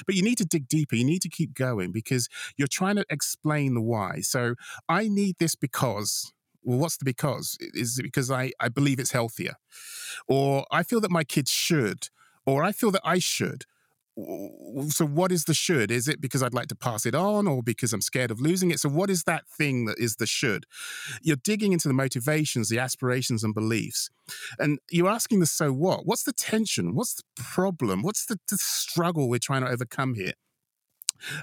But 0.05 0.15
you 0.15 0.21
need 0.21 0.37
to 0.37 0.45
dig 0.45 0.67
deeper. 0.67 0.95
You 0.95 1.05
need 1.05 1.21
to 1.21 1.29
keep 1.29 1.53
going 1.53 1.91
because 1.91 2.27
you're 2.57 2.67
trying 2.67 2.95
to 2.95 3.05
explain 3.09 3.73
the 3.73 3.81
why. 3.81 4.21
So 4.21 4.55
I 4.89 5.07
need 5.07 5.35
this 5.39 5.55
because 5.55 6.33
well, 6.63 6.79
what's 6.79 6.97
the 6.97 7.05
because? 7.05 7.57
Is 7.59 7.99
it 7.99 8.03
because 8.03 8.31
I, 8.31 8.51
I 8.59 8.69
believe 8.69 8.99
it's 8.99 9.11
healthier? 9.11 9.55
Or 10.27 10.65
I 10.71 10.83
feel 10.83 11.01
that 11.01 11.11
my 11.11 11.23
kids 11.23 11.51
should, 11.51 12.07
or 12.45 12.63
I 12.63 12.71
feel 12.71 12.91
that 12.91 13.01
I 13.03 13.19
should, 13.19 13.65
so 14.89 15.05
what 15.05 15.31
is 15.31 15.45
the 15.45 15.53
should? 15.53 15.89
Is 15.89 16.07
it 16.07 16.21
because 16.21 16.43
i'd 16.43 16.53
like 16.53 16.67
to 16.67 16.75
pass 16.75 17.05
it 17.05 17.15
on 17.15 17.47
or 17.47 17.63
because 17.63 17.93
i'm 17.93 18.01
scared 18.01 18.31
of 18.31 18.39
losing 18.39 18.71
it? 18.71 18.79
So 18.79 18.89
what 18.89 19.09
is 19.09 19.23
that 19.23 19.47
thing 19.47 19.85
that 19.85 19.97
is 19.97 20.17
the 20.17 20.27
should? 20.27 20.65
You're 21.21 21.37
digging 21.37 21.73
into 21.73 21.87
the 21.87 21.93
motivations 21.93 22.69
the 22.69 22.79
aspirations 22.79 23.43
and 23.43 23.53
beliefs 23.53 24.09
and 24.59 24.79
you're 24.91 25.09
asking 25.09 25.39
the 25.39 25.45
so 25.45 25.71
what. 25.73 26.05
What's 26.05 26.23
the 26.23 26.33
tension? 26.33 26.95
What's 26.95 27.15
the 27.15 27.23
problem? 27.35 28.03
What's 28.03 28.25
the, 28.25 28.39
the 28.49 28.57
struggle 28.57 29.29
we're 29.29 29.39
trying 29.39 29.63
to 29.63 29.69
overcome 29.69 30.13
here 30.15 30.33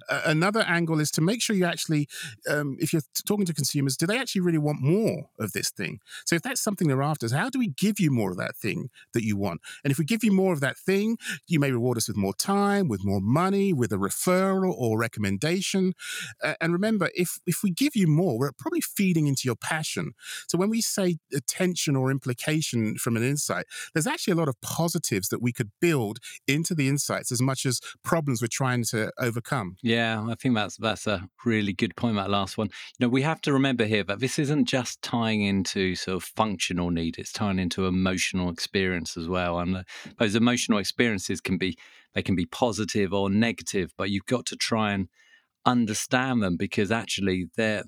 another 0.09 0.61
angle 0.61 1.01
is 1.01 1.11
to 1.13 1.21
make 1.21 1.43
sure 1.43 1.57
you 1.57 1.65
actually, 1.65 2.09
um, 2.49 2.77
if 2.79 2.93
you're 2.93 3.03
talking 3.27 3.47
to 3.47 3.55
consumers, 3.55 3.97
do 3.97 4.07
they 4.07 4.19
actually 4.19 4.41
really 4.43 4.59
want 4.59 4.81
more 4.81 5.31
of 5.39 5.53
this 5.53 5.71
thing? 5.71 6.01
So 6.25 6.37
if 6.37 6.43
that's 6.43 6.61
something 6.61 6.89
they're 6.89 7.03
after, 7.03 7.29
how 7.35 7.51
do 7.51 7.59
we 7.59 7.69
give 7.69 8.01
you 8.01 8.11
more 8.11 8.31
of 8.31 8.37
that 8.39 8.57
thing 8.57 8.91
that 9.13 9.25
you 9.25 9.37
want? 9.37 9.61
And 9.85 9.91
if 9.91 9.99
we 9.99 10.05
give 10.05 10.25
you 10.25 10.33
more 10.33 10.53
of 10.53 10.61
that 10.61 10.77
thing, 10.79 11.17
you 11.47 11.61
may 11.61 11.73
reward 11.73 11.99
us 11.99 12.09
with 12.09 12.17
more 12.17 12.35
time, 12.35 12.89
with 12.89 13.05
more 13.05 13.21
money, 13.21 13.73
with 13.73 13.93
a 13.93 13.97
referral 13.97 14.73
or 14.77 14.99
recommendation. 14.99 15.95
Uh, 16.43 16.55
and 16.61 16.73
remember, 16.73 17.11
if 17.15 17.39
if 17.47 17.63
we 17.63 17.71
give 17.71 17.95
you 17.95 18.07
more, 18.07 18.39
we're 18.39 18.53
probably 18.53 18.81
feeding 18.81 19.27
into 19.27 19.43
your 19.45 19.57
passion. 19.57 20.13
So 20.49 20.59
when 20.59 20.71
we 20.71 20.81
say 20.81 21.19
attention 21.35 21.97
or 21.97 22.11
implication 22.11 22.97
from 22.97 23.17
an 23.17 23.23
insight, 23.23 23.67
there's 23.93 24.07
actually 24.07 24.33
a 24.33 24.37
lot 24.37 24.49
of 24.49 24.61
positives 24.61 25.29
that 25.29 25.43
we 25.43 25.53
could 25.53 25.71
build 25.81 26.19
into 26.47 26.75
the 26.75 26.89
insights 26.89 27.33
as 27.33 27.41
much 27.41 27.67
as 27.67 27.81
problems 28.03 28.43
we're 28.43 28.49
trying 28.51 28.85
to 28.85 29.13
overcome. 29.19 29.70
Yeah, 29.83 30.25
I 30.29 30.35
think 30.35 30.55
that's 30.55 30.77
that's 30.77 31.07
a 31.07 31.29
really 31.45 31.73
good 31.73 31.97
point. 31.97 32.17
That 32.17 32.31
last 32.31 32.59
one. 32.59 32.69
You 32.99 33.07
know, 33.07 33.09
we 33.09 33.23
have 33.23 33.41
to 33.43 33.53
remember 33.53 33.85
here 33.85 34.05
that 34.05 34.21
this 34.21 34.39
isn't 34.39 34.67
just 34.67 35.03
tying 35.03 35.43
into 35.43 35.95
sort 35.95 36.17
of 36.17 36.25
functional 36.25 36.91
need; 36.91 37.19
it's 37.19 37.33
tying 37.33 37.59
into 37.59 37.87
emotional 37.87 38.51
experience 38.51 39.17
as 39.17 39.29
well. 39.29 39.59
And 39.59 39.77
uh, 39.77 39.83
those 40.19 40.35
emotional 40.35 40.79
experiences 40.79 41.41
can 41.41 41.59
be 41.59 41.77
they 42.15 42.23
can 42.23 42.37
be 42.37 42.47
positive 42.47 43.13
or 43.13 43.31
negative, 43.31 43.93
but 43.97 44.11
you've 44.11 44.27
got 44.27 44.47
to 44.47 44.57
try 44.57 44.93
and 44.93 45.09
understand 45.67 46.43
them 46.43 46.57
because 46.57 46.91
actually 46.91 47.49
that 47.57 47.85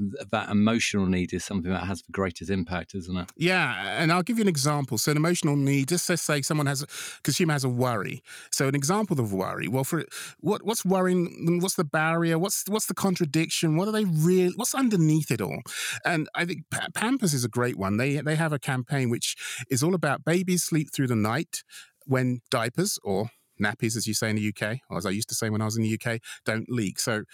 emotional 0.51 1.07
need 1.07 1.33
is 1.33 1.45
something 1.45 1.71
that 1.71 1.85
has 1.85 2.03
the 2.03 2.13
greatest 2.13 2.51
impact, 2.51 2.95
isn't 2.95 3.17
it? 3.17 3.31
Yeah, 3.37 3.99
and 3.99 4.13
I'll 4.13 4.23
give 4.23 4.39
you 4.39 4.43
an 4.43 4.49
example. 4.49 4.99
So 4.99 5.11
an 5.11 5.17
emotional 5.17 5.57
need, 5.57 5.89
just 5.89 6.09
let's 6.09 6.23
say 6.23 6.43
someone 6.43 6.67
has 6.67 6.83
a 6.83 6.87
consumer 7.23 7.55
has 7.55 7.65
a 7.65 7.69
worry. 7.69 8.23
So 8.51 8.69
an 8.69 8.75
example 8.75 9.19
of 9.19 9.33
worry. 9.33 9.69
Well, 9.69 9.85
for 9.85 10.05
what 10.41 10.65
what's 10.65 10.85
worrying? 10.85 11.61
What's 11.61 11.77
the 11.77 11.85
barrier? 11.85 12.39
What's 12.39 12.65
what's 12.69 12.87
the 12.87 12.95
contradiction? 12.95 13.77
What 13.77 13.89
are 13.89 13.93
they 13.93 14.05
really? 14.05 14.53
What's 14.57 14.75
underneath 14.75 15.31
it 15.31 15.41
all? 15.41 15.63
And 16.05 16.29
I 16.35 16.45
think 16.45 16.65
Pampers 16.95 17.35
is 17.35 17.45
a 17.45 17.49
great 17.49 17.77
one. 17.77 17.97
They 17.97 18.17
they 18.17 18.37
have 18.37 18.53
a 18.53 18.59
campaign 18.59 19.11
which 19.11 19.37
is 19.71 19.83
all 19.83 19.95
about 19.95 20.25
babies 20.25 20.63
sleep 20.63 20.93
through 20.93 21.09
the 21.09 21.17
night 21.17 21.63
when 22.05 22.41
diapers 22.51 22.99
or 23.03 23.31
nappies, 23.63 23.97
as 23.97 24.07
you 24.07 24.15
say 24.15 24.31
in 24.31 24.37
the 24.37 24.49
UK, 24.49 24.79
or 24.91 24.99
as 24.99 25.07
I 25.07 25.11
used 25.11 25.29
to 25.31 25.35
say 25.35 25.51
when 25.51 25.63
I 25.63 25.67
was 25.67 25.77
in 25.77 25.83
the 25.83 25.99
UK, 26.01 26.21
don't 26.45 26.69
leak. 26.69 26.99
So, 26.99 27.25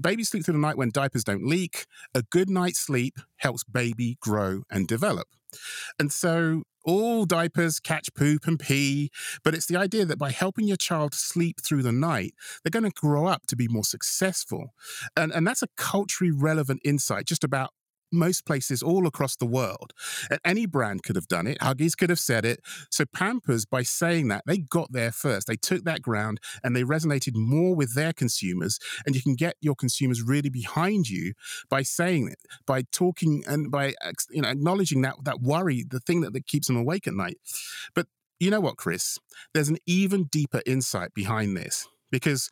babies 0.00 0.28
sleep 0.28 0.44
through 0.44 0.54
the 0.54 0.60
night 0.60 0.76
when 0.76 0.90
diapers 0.90 1.24
don't 1.24 1.46
leak. 1.46 1.86
A 2.14 2.22
good 2.22 2.50
night's 2.50 2.80
sleep 2.80 3.18
helps 3.36 3.64
baby 3.64 4.16
grow 4.20 4.62
and 4.70 4.86
develop. 4.86 5.28
And 5.98 6.12
so, 6.12 6.62
all 6.84 7.24
diapers 7.24 7.80
catch 7.80 8.12
poop 8.14 8.46
and 8.46 8.58
pee, 8.58 9.10
but 9.42 9.54
it's 9.54 9.66
the 9.66 9.76
idea 9.76 10.04
that 10.04 10.18
by 10.18 10.30
helping 10.30 10.66
your 10.66 10.76
child 10.76 11.14
sleep 11.14 11.60
through 11.62 11.82
the 11.82 11.92
night, 11.92 12.34
they're 12.62 12.70
going 12.70 12.90
to 12.90 13.00
grow 13.00 13.26
up 13.26 13.46
to 13.46 13.56
be 13.56 13.68
more 13.68 13.84
successful. 13.84 14.74
And, 15.16 15.32
and 15.32 15.46
that's 15.46 15.62
a 15.62 15.68
culturally 15.76 16.32
relevant 16.32 16.80
insight 16.84 17.26
just 17.26 17.44
about 17.44 17.70
most 18.14 18.46
places 18.46 18.82
all 18.82 19.06
across 19.06 19.36
the 19.36 19.46
world. 19.46 19.92
Any 20.44 20.66
brand 20.66 21.02
could 21.02 21.16
have 21.16 21.28
done 21.28 21.46
it. 21.46 21.58
Huggies 21.58 21.96
could 21.96 22.10
have 22.10 22.18
said 22.18 22.44
it. 22.44 22.60
So 22.90 23.04
Pampers, 23.04 23.66
by 23.66 23.82
saying 23.82 24.28
that, 24.28 24.44
they 24.46 24.58
got 24.58 24.92
there 24.92 25.12
first. 25.12 25.46
They 25.46 25.56
took 25.56 25.84
that 25.84 26.02
ground 26.02 26.40
and 26.62 26.74
they 26.74 26.82
resonated 26.82 27.34
more 27.34 27.74
with 27.74 27.94
their 27.94 28.12
consumers. 28.12 28.78
And 29.06 29.14
you 29.14 29.22
can 29.22 29.34
get 29.34 29.56
your 29.60 29.74
consumers 29.74 30.22
really 30.22 30.50
behind 30.50 31.08
you 31.08 31.34
by 31.68 31.82
saying 31.82 32.28
it, 32.28 32.38
by 32.66 32.82
talking 32.92 33.42
and 33.46 33.70
by 33.70 33.94
you 34.30 34.42
know 34.42 34.48
acknowledging 34.48 35.02
that 35.02 35.16
that 35.24 35.40
worry, 35.40 35.84
the 35.88 36.00
thing 36.00 36.20
that, 36.22 36.32
that 36.32 36.46
keeps 36.46 36.66
them 36.66 36.76
awake 36.76 37.06
at 37.06 37.14
night. 37.14 37.38
But 37.94 38.06
you 38.40 38.50
know 38.50 38.60
what, 38.60 38.76
Chris? 38.76 39.18
There's 39.52 39.68
an 39.68 39.78
even 39.86 40.24
deeper 40.24 40.62
insight 40.66 41.14
behind 41.14 41.56
this 41.56 41.88
because 42.10 42.50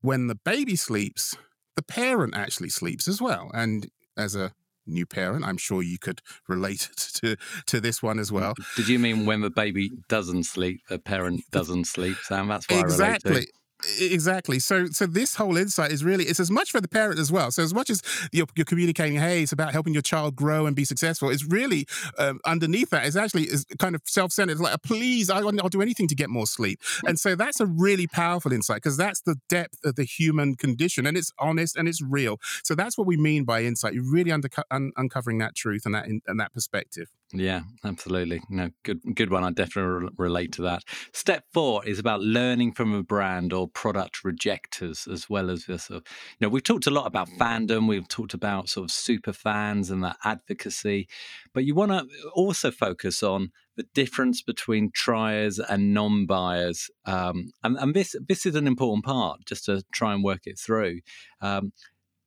when 0.00 0.26
the 0.26 0.34
baby 0.34 0.76
sleeps, 0.76 1.36
the 1.76 1.82
parent 1.82 2.36
actually 2.36 2.70
sleeps 2.70 3.08
as 3.08 3.20
well. 3.20 3.50
And 3.54 3.88
as 4.16 4.34
a 4.34 4.52
new 4.90 5.06
parent. 5.06 5.44
I'm 5.44 5.56
sure 5.56 5.82
you 5.82 5.98
could 5.98 6.20
relate 6.48 6.88
to 7.14 7.36
to 7.66 7.80
this 7.80 8.02
one 8.02 8.18
as 8.18 8.30
mm, 8.30 8.40
well. 8.40 8.54
Did 8.76 8.88
you 8.88 8.98
mean 8.98 9.26
when 9.26 9.40
the 9.40 9.50
baby 9.50 9.90
doesn't 10.08 10.44
sleep, 10.44 10.80
the 10.88 10.98
parent 10.98 11.42
doesn't 11.50 11.86
sleep, 11.86 12.16
Sam? 12.22 12.48
That's 12.48 12.68
what 12.68 12.80
exactly. 12.80 13.46
I 13.90 13.94
relate 13.94 14.08
to. 14.08 14.14
Exactly. 14.14 14.58
So, 14.58 14.86
so 14.86 15.06
this 15.06 15.34
whole 15.36 15.56
insight 15.56 15.92
is 15.92 16.04
really 16.04 16.24
it's 16.24 16.40
as 16.40 16.50
much 16.50 16.70
for 16.70 16.80
the 16.80 16.88
parent 16.88 17.18
as 17.18 17.30
well. 17.32 17.50
So, 17.50 17.62
as 17.62 17.74
much 17.74 17.90
as 17.90 18.02
you're, 18.32 18.46
you're 18.56 18.64
communicating, 18.64 19.18
hey, 19.18 19.42
it's 19.42 19.52
about 19.52 19.72
helping 19.72 19.92
your 19.92 20.02
child 20.02 20.36
grow 20.36 20.66
and 20.66 20.74
be 20.76 20.84
successful. 20.84 21.30
It's 21.30 21.44
really 21.44 21.86
um, 22.18 22.40
underneath 22.46 22.90
that 22.90 23.06
is 23.06 23.16
actually 23.16 23.44
is 23.44 23.64
kind 23.78 23.94
of 23.94 24.02
self-centered. 24.06 24.52
It's 24.52 24.60
like, 24.60 24.82
please, 24.82 25.30
I, 25.30 25.40
I'll 25.40 25.68
do 25.68 25.82
anything 25.82 26.08
to 26.08 26.14
get 26.14 26.30
more 26.30 26.46
sleep. 26.46 26.80
And 27.06 27.18
so 27.18 27.34
that's 27.34 27.60
a 27.60 27.66
really 27.66 28.06
powerful 28.06 28.52
insight 28.52 28.76
because 28.76 28.96
that's 28.96 29.20
the 29.22 29.36
depth 29.48 29.78
of 29.84 29.96
the 29.96 30.04
human 30.04 30.54
condition, 30.56 31.06
and 31.06 31.16
it's 31.16 31.32
honest 31.38 31.76
and 31.76 31.88
it's 31.88 32.02
real. 32.02 32.38
So 32.64 32.74
that's 32.74 32.96
what 32.98 33.06
we 33.06 33.16
mean 33.16 33.44
by 33.44 33.62
insight. 33.62 33.94
You're 33.94 34.10
really 34.10 34.30
underco- 34.30 34.64
un- 34.70 34.92
uncovering 34.96 35.38
that 35.38 35.54
truth 35.54 35.82
and 35.86 35.94
that 35.94 36.06
in, 36.06 36.20
and 36.26 36.40
that 36.40 36.52
perspective. 36.52 37.08
Yeah, 37.32 37.60
absolutely. 37.84 38.42
No, 38.50 38.70
good, 38.82 39.00
good 39.14 39.30
one. 39.30 39.44
I 39.44 39.52
definitely 39.52 40.08
relate 40.18 40.50
to 40.54 40.62
that. 40.62 40.82
Step 41.12 41.44
four 41.52 41.86
is 41.86 42.00
about 42.00 42.22
learning 42.22 42.72
from 42.72 42.92
a 42.92 43.04
brand 43.04 43.52
or 43.52 43.68
product 43.68 44.24
rejectors, 44.24 45.06
as 45.06 45.30
well 45.30 45.48
as 45.48 45.66
this. 45.66 45.88
You 45.90 46.00
know, 46.40 46.48
we've 46.48 46.64
talked 46.64 46.88
a 46.88 46.90
lot 46.90 47.06
about 47.06 47.28
fandom. 47.38 47.86
We've 47.86 48.08
talked 48.08 48.34
about 48.34 48.68
sort 48.68 48.84
of 48.86 48.90
super 48.90 49.32
fans 49.32 49.90
and 49.90 50.02
that 50.02 50.16
advocacy, 50.24 51.08
but 51.54 51.64
you 51.64 51.76
want 51.76 51.92
to 51.92 52.04
also 52.34 52.72
focus 52.72 53.22
on 53.22 53.52
the 53.76 53.86
difference 53.94 54.42
between 54.42 54.90
triers 54.92 55.60
and 55.60 55.94
non-buyers, 55.94 56.90
um, 57.06 57.50
and, 57.62 57.78
and 57.78 57.94
this 57.94 58.14
this 58.28 58.44
is 58.44 58.54
an 58.54 58.66
important 58.66 59.04
part 59.04 59.40
just 59.46 59.64
to 59.66 59.82
try 59.92 60.12
and 60.12 60.24
work 60.24 60.40
it 60.46 60.58
through. 60.58 61.00
Um, 61.40 61.72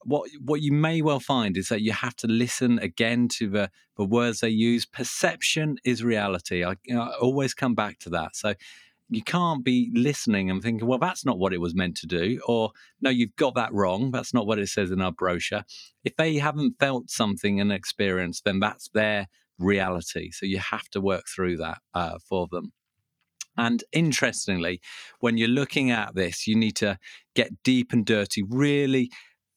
what 0.06 0.30
what 0.44 0.62
you 0.62 0.72
may 0.72 1.02
well 1.02 1.20
find 1.20 1.58
is 1.58 1.70
that 1.70 1.82
you 1.82 1.92
have 1.92 2.16
to 2.18 2.28
listen 2.28 2.80
again 2.80 3.28
to 3.30 3.50
the 3.50 3.72
the 3.98 4.06
words 4.06 4.40
they 4.40 4.50
use. 4.50 4.86
Perception 4.86 5.78
is 5.84 6.04
reality. 6.04 6.64
I, 6.64 6.76
you 6.84 6.96
know, 6.96 7.02
I 7.02 7.14
always 7.22 7.54
come 7.54 7.76
back 7.76 8.00
to 8.00 8.10
that. 8.12 8.36
So 8.36 8.54
you 9.10 9.22
can't 9.22 9.64
be 9.64 9.92
listening 9.94 10.50
and 10.50 10.62
thinking, 10.62 10.88
well, 10.88 10.98
that's 10.98 11.26
not 11.26 11.38
what 11.38 11.54
it 11.54 11.62
was 11.62 11.76
meant 11.76 11.98
to 11.98 12.08
do, 12.08 12.40
or 12.48 12.72
no, 13.02 13.10
you've 13.10 13.36
got 13.36 13.56
that 13.56 13.74
wrong. 13.74 14.12
That's 14.12 14.34
not 14.34 14.48
what 14.48 14.60
it 14.60 14.70
says 14.70 14.92
in 14.92 15.02
our 15.02 15.12
brochure. 15.12 15.64
If 16.04 16.16
they 16.16 16.36
haven't 16.36 16.80
felt 16.80 17.10
something 17.10 17.60
and 17.60 17.72
experienced, 17.72 18.46
then 18.46 18.60
that's 18.60 18.90
their 18.94 19.28
reality. 19.60 20.32
So 20.32 20.46
you 20.46 20.58
have 20.58 20.90
to 20.90 21.02
work 21.02 21.26
through 21.28 21.58
that 21.58 21.80
uh, 21.94 22.18
for 22.28 22.48
them. 22.50 22.72
And 23.56 23.84
interestingly, 23.92 24.82
when 25.20 25.38
you're 25.38 25.48
looking 25.48 25.92
at 25.92 26.16
this, 26.16 26.48
you 26.48 26.56
need 26.56 26.76
to 26.78 26.98
get 27.36 27.64
deep 27.64 27.94
and 27.94 28.06
dirty, 28.06 28.42
really 28.42 29.12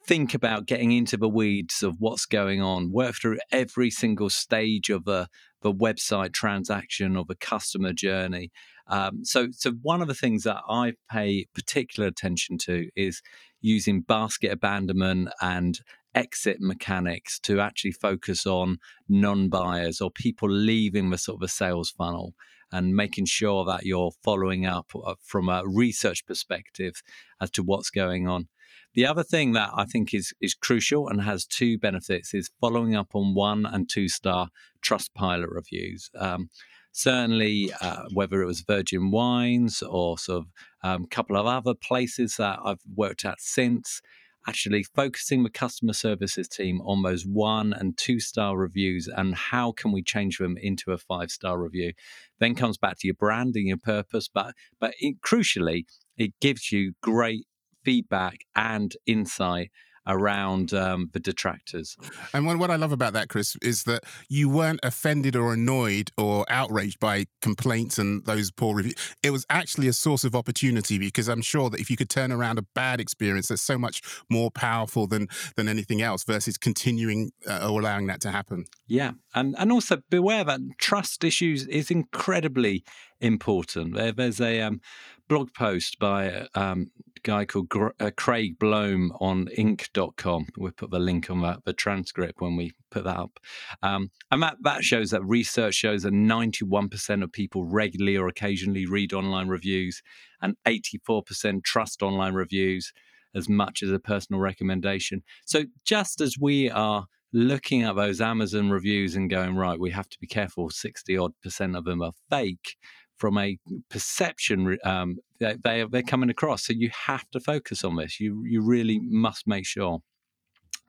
think 0.06 0.34
about 0.34 0.66
getting 0.66 0.92
into 0.92 1.16
the 1.16 1.28
weeds 1.28 1.82
of 1.82 1.96
what's 1.98 2.26
going 2.26 2.62
on, 2.62 2.92
work 2.92 3.16
through 3.16 3.38
every 3.50 3.90
single 3.90 4.30
stage 4.30 4.88
of 4.88 5.04
the, 5.04 5.28
the 5.62 5.72
website 5.72 6.32
transaction 6.32 7.16
or 7.16 7.24
the 7.26 7.34
customer 7.34 7.92
journey. 7.92 8.50
Um, 8.86 9.24
so, 9.24 9.48
so 9.50 9.72
one 9.82 10.00
of 10.00 10.08
the 10.08 10.14
things 10.14 10.44
that 10.44 10.62
I 10.68 10.92
pay 11.10 11.46
particular 11.54 12.08
attention 12.08 12.56
to 12.58 12.88
is 12.94 13.20
using 13.60 14.02
basket 14.02 14.52
abandonment 14.52 15.30
and 15.40 15.80
exit 16.14 16.58
mechanics 16.60 17.38
to 17.40 17.60
actually 17.60 17.92
focus 17.92 18.46
on 18.46 18.78
non-buyers 19.08 20.00
or 20.00 20.10
people 20.10 20.48
leaving 20.48 21.10
the 21.10 21.18
sort 21.18 21.42
of 21.42 21.42
a 21.42 21.48
sales 21.48 21.90
funnel 21.90 22.34
and 22.72 22.94
making 22.96 23.26
sure 23.26 23.64
that 23.64 23.84
you're 23.84 24.12
following 24.22 24.66
up 24.66 24.90
uh, 25.04 25.14
from 25.22 25.48
a 25.48 25.62
research 25.66 26.24
perspective 26.26 27.02
as 27.40 27.50
to 27.50 27.62
what's 27.62 27.90
going 27.90 28.26
on. 28.26 28.48
The 28.96 29.04
other 29.04 29.22
thing 29.22 29.52
that 29.52 29.70
I 29.76 29.84
think 29.84 30.14
is 30.14 30.32
is 30.40 30.54
crucial 30.54 31.06
and 31.06 31.20
has 31.20 31.44
two 31.44 31.78
benefits 31.78 32.32
is 32.32 32.50
following 32.62 32.96
up 32.96 33.14
on 33.14 33.34
one 33.34 33.66
and 33.66 33.88
two 33.88 34.08
star 34.08 34.48
Trustpilot 34.82 35.48
reviews. 35.50 36.08
Um, 36.18 36.48
certainly, 36.92 37.70
uh, 37.82 38.04
whether 38.14 38.40
it 38.40 38.46
was 38.46 38.62
Virgin 38.62 39.10
Wines 39.10 39.82
or 39.82 40.16
sort 40.16 40.38
of 40.38 40.46
a 40.82 40.94
um, 40.94 41.06
couple 41.10 41.36
of 41.36 41.44
other 41.44 41.74
places 41.74 42.36
that 42.36 42.58
I've 42.64 42.80
worked 42.94 43.26
at 43.26 43.38
since, 43.38 44.00
actually 44.48 44.82
focusing 44.82 45.42
the 45.42 45.50
customer 45.50 45.92
services 45.92 46.48
team 46.48 46.80
on 46.80 47.02
those 47.02 47.26
one 47.26 47.74
and 47.74 47.98
two 47.98 48.18
star 48.18 48.56
reviews 48.56 49.10
and 49.14 49.34
how 49.34 49.72
can 49.72 49.92
we 49.92 50.02
change 50.02 50.38
them 50.38 50.56
into 50.56 50.92
a 50.92 50.98
five 50.98 51.30
star 51.30 51.60
review 51.60 51.92
then 52.38 52.54
comes 52.54 52.78
back 52.78 52.96
to 52.96 53.08
your 53.08 53.14
brand 53.14 53.56
and 53.56 53.66
your 53.66 53.76
purpose 53.76 54.28
but 54.32 54.54
but 54.78 54.94
it, 55.00 55.16
crucially 55.20 55.84
it 56.16 56.32
gives 56.40 56.70
you 56.70 56.92
great 57.02 57.44
feedback 57.86 58.40
and 58.56 58.96
insight 59.06 59.70
around 60.06 60.72
um, 60.72 61.10
the 61.12 61.20
detractors. 61.20 61.96
And 62.32 62.46
what, 62.46 62.58
what 62.58 62.70
I 62.70 62.76
love 62.76 62.92
about 62.92 63.12
that, 63.14 63.28
Chris, 63.28 63.56
is 63.62 63.84
that 63.84 64.04
you 64.28 64.48
weren't 64.48 64.80
offended 64.82 65.34
or 65.34 65.52
annoyed 65.52 66.10
or 66.16 66.44
outraged 66.48 67.00
by 67.00 67.26
complaints 67.42 67.98
and 67.98 68.24
those 68.24 68.50
poor 68.50 68.74
reviews. 68.74 68.94
It 69.22 69.30
was 69.30 69.44
actually 69.50 69.88
a 69.88 69.92
source 69.92 70.24
of 70.24 70.34
opportunity 70.34 70.98
because 70.98 71.28
I'm 71.28 71.42
sure 71.42 71.70
that 71.70 71.80
if 71.80 71.90
you 71.90 71.96
could 71.96 72.10
turn 72.10 72.30
around 72.30 72.58
a 72.58 72.62
bad 72.74 73.00
experience, 73.00 73.48
that's 73.48 73.62
so 73.62 73.78
much 73.78 74.00
more 74.30 74.50
powerful 74.50 75.06
than 75.06 75.28
than 75.56 75.68
anything 75.68 76.02
else 76.02 76.24
versus 76.24 76.56
continuing 76.56 77.32
uh, 77.48 77.68
or 77.70 77.80
allowing 77.80 78.06
that 78.06 78.20
to 78.22 78.30
happen. 78.30 78.66
Yeah, 78.86 79.12
and 79.34 79.56
and 79.58 79.72
also 79.72 79.98
beware 80.10 80.44
that 80.44 80.60
trust 80.78 81.24
issues 81.24 81.66
is 81.66 81.90
incredibly 81.90 82.84
important. 83.20 83.94
There, 83.94 84.12
there's 84.12 84.40
a 84.40 84.60
um, 84.60 84.80
blog 85.28 85.52
post 85.54 85.98
by 85.98 86.46
um, 86.54 86.90
a 86.98 87.05
guy 87.26 87.44
called 87.44 87.68
Gr- 87.68 87.88
uh, 87.98 88.12
Craig 88.16 88.56
Bloem 88.56 89.10
on 89.20 89.48
Inc.com. 89.58 90.46
We'll 90.56 90.70
put 90.70 90.92
the 90.92 91.00
link 91.00 91.28
on 91.28 91.42
that, 91.42 91.64
the 91.64 91.72
transcript 91.72 92.40
when 92.40 92.56
we 92.56 92.70
put 92.90 93.02
that 93.02 93.16
up. 93.16 93.40
Um, 93.82 94.10
and 94.30 94.40
that, 94.44 94.58
that 94.62 94.84
shows 94.84 95.10
that 95.10 95.24
research 95.24 95.74
shows 95.74 96.04
that 96.04 96.12
91% 96.12 97.24
of 97.24 97.32
people 97.32 97.64
regularly 97.64 98.16
or 98.16 98.28
occasionally 98.28 98.86
read 98.86 99.12
online 99.12 99.48
reviews, 99.48 100.02
and 100.40 100.54
84% 100.66 101.64
trust 101.64 102.00
online 102.00 102.34
reviews 102.34 102.92
as 103.34 103.48
much 103.48 103.82
as 103.82 103.90
a 103.90 103.98
personal 103.98 104.40
recommendation. 104.40 105.22
So 105.44 105.64
just 105.84 106.20
as 106.20 106.36
we 106.40 106.70
are 106.70 107.06
looking 107.32 107.82
at 107.82 107.96
those 107.96 108.20
Amazon 108.20 108.70
reviews 108.70 109.16
and 109.16 109.28
going, 109.28 109.56
right, 109.56 109.80
we 109.80 109.90
have 109.90 110.08
to 110.10 110.18
be 110.20 110.28
careful, 110.28 110.70
60 110.70 111.18
odd 111.18 111.32
percent 111.42 111.74
of 111.74 111.84
them 111.84 112.02
are 112.02 112.12
fake 112.30 112.76
from 113.16 113.36
a 113.38 113.58
perception 113.90 114.78
um, 114.84 115.16
they, 115.40 115.56
they 115.62 115.84
they're 115.90 116.02
coming 116.02 116.30
across. 116.30 116.66
So 116.66 116.72
you 116.72 116.90
have 117.06 117.28
to 117.30 117.40
focus 117.40 117.84
on 117.84 117.96
this. 117.96 118.20
You 118.20 118.44
you 118.44 118.62
really 118.62 118.98
must 119.00 119.46
make 119.46 119.66
sure. 119.66 120.00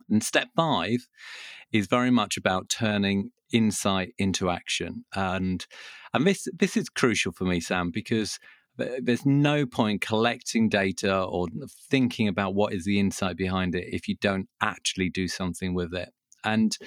And 0.10 0.24
step 0.24 0.48
five 0.56 1.08
is 1.72 1.88
very 1.88 2.12
much 2.12 2.38
about 2.38 2.70
turning 2.70 3.32
insight 3.52 4.14
into 4.18 4.50
action, 4.50 5.06
and 5.14 5.66
and 6.14 6.26
this 6.26 6.48
this 6.58 6.78
is 6.78 6.90
crucial 6.90 7.32
for 7.32 7.44
me, 7.44 7.60
Sam, 7.60 7.92
because 7.92 8.40
there's 8.78 9.26
no 9.26 9.66
point 9.66 10.02
collecting 10.02 10.70
data 10.70 11.24
or 11.24 11.48
thinking 11.90 12.28
about 12.28 12.54
what 12.54 12.74
is 12.74 12.86
the 12.86 13.00
insight 13.00 13.36
behind 13.36 13.74
it 13.74 13.88
if 13.92 14.08
you 14.08 14.16
don't 14.22 14.48
actually 14.62 15.10
do 15.10 15.28
something 15.28 15.74
with 15.74 15.94
it. 15.96 16.10
And 16.44 16.78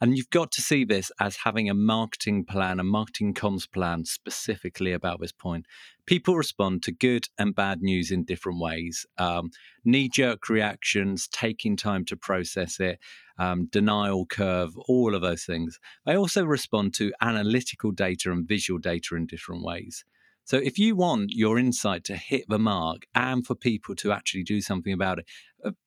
and 0.00 0.16
you've 0.16 0.30
got 0.30 0.50
to 0.52 0.62
see 0.62 0.84
this 0.84 1.12
as 1.20 1.36
having 1.36 1.68
a 1.68 1.74
marketing 1.74 2.44
plan, 2.44 2.80
a 2.80 2.84
marketing 2.84 3.34
comms 3.34 3.70
plan 3.70 4.04
specifically 4.04 4.92
about 4.92 5.20
this 5.20 5.32
point. 5.32 5.66
People 6.06 6.36
respond 6.36 6.82
to 6.84 6.92
good 6.92 7.26
and 7.38 7.54
bad 7.54 7.82
news 7.82 8.10
in 8.10 8.24
different 8.24 8.60
ways. 8.60 9.04
Um, 9.18 9.50
Knee 9.84 10.08
jerk 10.08 10.48
reactions, 10.48 11.28
taking 11.28 11.76
time 11.76 12.04
to 12.06 12.16
process 12.16 12.80
it, 12.80 12.98
um, 13.38 13.66
denial 13.66 14.26
curve, 14.26 14.76
all 14.88 15.14
of 15.14 15.22
those 15.22 15.44
things. 15.44 15.78
They 16.06 16.16
also 16.16 16.44
respond 16.44 16.94
to 16.94 17.12
analytical 17.20 17.90
data 17.90 18.32
and 18.32 18.46
visual 18.46 18.78
data 18.78 19.16
in 19.16 19.26
different 19.26 19.62
ways. 19.62 20.04
So 20.44 20.56
if 20.56 20.78
you 20.78 20.96
want 20.96 21.30
your 21.30 21.58
insight 21.58 22.02
to 22.04 22.16
hit 22.16 22.46
the 22.48 22.58
mark 22.58 23.06
and 23.14 23.46
for 23.46 23.54
people 23.54 23.94
to 23.96 24.10
actually 24.10 24.42
do 24.42 24.60
something 24.60 24.92
about 24.92 25.20
it, 25.20 25.26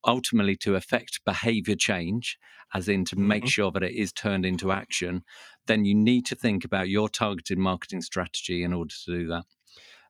ultimately 0.06 0.56
to 0.56 0.74
affect 0.74 1.24
behavior 1.24 1.76
change, 1.76 2.38
as 2.72 2.88
in 2.88 3.04
to 3.06 3.16
make 3.16 3.42
mm-hmm. 3.42 3.48
sure 3.48 3.70
that 3.70 3.82
it 3.82 3.94
is 3.94 4.12
turned 4.12 4.44
into 4.44 4.72
action, 4.72 5.22
then 5.66 5.84
you 5.84 5.94
need 5.94 6.26
to 6.26 6.34
think 6.34 6.64
about 6.64 6.88
your 6.88 7.08
targeted 7.08 7.58
marketing 7.58 8.02
strategy 8.02 8.62
in 8.62 8.72
order 8.72 8.94
to 9.04 9.18
do 9.18 9.26
that. 9.28 9.44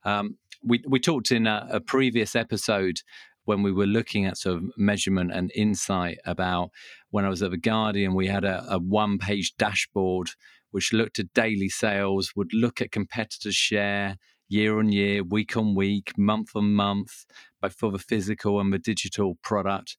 Um, 0.05 0.39
we, 0.63 0.83
we 0.87 1.01
talked 1.01 1.31
in 1.31 1.47
a, 1.47 1.67
a 1.71 1.81
previous 1.81 2.35
episode 2.35 3.01
when 3.45 3.63
we 3.63 3.73
were 3.73 3.87
looking 3.87 4.25
at 4.25 4.39
sort 4.39 4.57
of 4.57 4.65
measurement 4.77 5.31
and 5.33 5.53
insight 5.55 6.19
about 6.25 6.71
when 7.11 7.25
I 7.25 7.29
was 7.29 7.43
at 7.43 7.51
the 7.51 7.59
Guardian, 7.59 8.15
we 8.15 8.27
had 8.27 8.45
a, 8.45 8.65
a 8.69 8.79
one 8.79 9.19
page 9.19 9.55
dashboard 9.59 10.31
which 10.71 10.93
looked 10.93 11.19
at 11.19 11.33
daily 11.35 11.69
sales, 11.69 12.33
would 12.35 12.53
look 12.53 12.81
at 12.81 12.91
competitors' 12.91 13.55
share, 13.55 14.17
year 14.49 14.79
on 14.79 14.91
year, 14.91 15.23
week 15.23 15.57
on 15.57 15.75
week, 15.75 16.13
month 16.19 16.51
on 16.55 16.73
month, 16.73 17.27
for 17.73 17.91
the 17.91 17.99
physical 17.99 18.61
and 18.61 18.73
the 18.73 18.79
digital 18.79 19.39
product. 19.43 19.97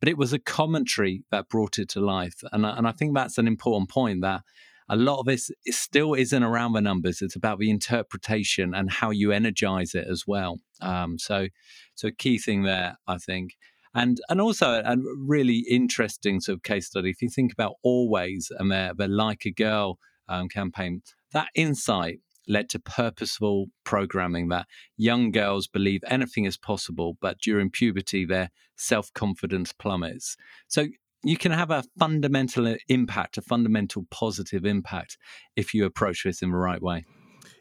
But 0.00 0.08
it 0.08 0.18
was 0.18 0.32
a 0.32 0.38
commentary 0.38 1.24
that 1.30 1.48
brought 1.48 1.78
it 1.78 1.88
to 1.90 2.00
life. 2.00 2.42
And, 2.52 2.64
and 2.64 2.86
I 2.86 2.92
think 2.92 3.14
that's 3.14 3.38
an 3.38 3.48
important 3.48 3.90
point 3.90 4.22
that 4.22 4.42
a 4.88 4.96
lot 4.96 5.18
of 5.18 5.26
this 5.26 5.50
still 5.66 6.14
isn't 6.14 6.42
around 6.42 6.72
the 6.72 6.80
numbers. 6.80 7.20
It's 7.20 7.36
about 7.36 7.58
the 7.58 7.70
interpretation 7.70 8.74
and 8.74 8.90
how 8.90 9.10
you 9.10 9.32
energize 9.32 9.94
it 9.94 10.06
as 10.10 10.24
well. 10.26 10.60
Um, 10.80 11.18
so, 11.18 11.48
so 11.94 12.08
a 12.08 12.12
key 12.12 12.38
thing 12.38 12.62
there, 12.62 12.96
I 13.06 13.18
think. 13.18 13.56
And, 13.94 14.18
and 14.28 14.40
also 14.40 14.80
a 14.84 14.96
really 15.16 15.64
interesting 15.68 16.40
sort 16.40 16.56
of 16.56 16.62
case 16.62 16.86
study. 16.86 17.10
If 17.10 17.20
you 17.20 17.28
think 17.28 17.52
about 17.52 17.74
Always 17.82 18.50
and 18.56 18.70
their, 18.70 18.94
their 18.94 19.08
Like 19.08 19.44
a 19.44 19.50
Girl 19.50 19.98
um, 20.28 20.48
campaign, 20.48 21.02
that 21.32 21.48
insight 21.54 22.20
led 22.48 22.68
to 22.70 22.78
purposeful 22.78 23.66
programming 23.84 24.48
that 24.48 24.66
young 24.96 25.30
girls 25.30 25.66
believe 25.66 26.02
anything 26.06 26.44
is 26.44 26.56
possible, 26.56 27.16
but 27.20 27.38
during 27.38 27.70
puberty, 27.70 28.24
their 28.24 28.50
self 28.76 29.12
confidence 29.12 29.72
plummets. 29.72 30.36
So 30.66 30.86
you 31.22 31.36
can 31.36 31.52
have 31.52 31.70
a 31.70 31.84
fundamental 31.98 32.66
uh, 32.66 32.76
impact, 32.88 33.38
a 33.38 33.42
fundamental 33.42 34.06
positive 34.10 34.64
impact 34.64 35.18
if 35.56 35.74
you 35.74 35.84
approach 35.84 36.24
this 36.24 36.42
in 36.42 36.50
the 36.50 36.56
right 36.56 36.82
way. 36.82 37.04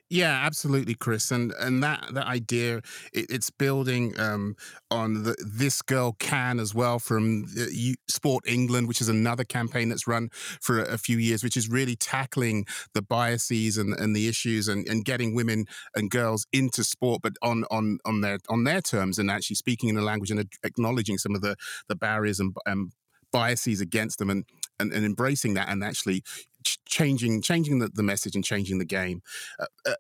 Yeah, 0.10 0.42
absolutely, 0.46 0.96
Chris, 0.96 1.32
and 1.32 1.52
and 1.60 1.84
that 1.84 2.06
that 2.14 2.28
idea 2.28 2.78
it, 3.12 3.26
it's 3.30 3.50
building 3.50 4.18
um, 4.18 4.56
on 4.90 5.24
the 5.24 5.36
"This 5.46 5.82
Girl 5.82 6.16
Can" 6.18 6.62
as 6.62 6.74
well 6.74 6.98
from 6.98 7.44
uh, 7.60 7.66
Sport 8.08 8.46
England, 8.48 8.88
which 8.88 9.02
is 9.02 9.10
another 9.10 9.44
campaign 9.44 9.90
that's 9.90 10.08
run 10.08 10.30
for 10.62 10.82
a, 10.82 10.94
a, 10.94 10.98
few 10.98 11.18
years, 11.18 11.44
which 11.44 11.58
is 11.58 11.68
really 11.68 11.98
tackling 11.98 12.66
the 12.94 13.02
biases 13.02 13.78
and, 13.78 13.94
and 14.00 14.16
the 14.16 14.30
issues 14.30 14.70
and, 14.70 14.88
and 14.88 15.04
getting 15.04 15.36
women 15.36 15.66
and 15.94 16.10
girls 16.10 16.48
into 16.54 16.86
sport, 16.86 17.22
but 17.22 17.34
on 17.42 17.66
on 17.70 18.00
on 18.06 18.22
their 18.22 18.38
on 18.48 18.64
their 18.64 18.80
terms 18.80 19.20
and 19.20 19.30
actually 19.30 19.58
speaking 19.58 19.90
in 19.90 19.96
the 19.96 20.02
language 20.02 20.32
and 20.32 20.50
acknowledging 20.64 21.18
some 21.18 21.36
of 21.36 21.42
the 21.42 21.58
the 21.90 21.98
barriers 21.98 22.40
and, 22.40 22.56
and 22.66 22.94
biases 23.32 23.82
against 23.82 24.20
them 24.20 24.30
and, 24.30 24.46
and, 24.80 24.94
and 24.94 25.06
embracing 25.06 25.54
that 25.56 25.70
and 25.70 25.84
actually 25.84 26.24
changing 26.86 27.42
changing 27.42 27.80
the, 27.80 27.90
the 27.94 28.04
message 28.04 28.36
and 28.36 28.44
changing 28.44 28.78
the 28.78 28.86
game. 28.86 29.22
Uh, 29.60 29.66
uh, 29.86 29.96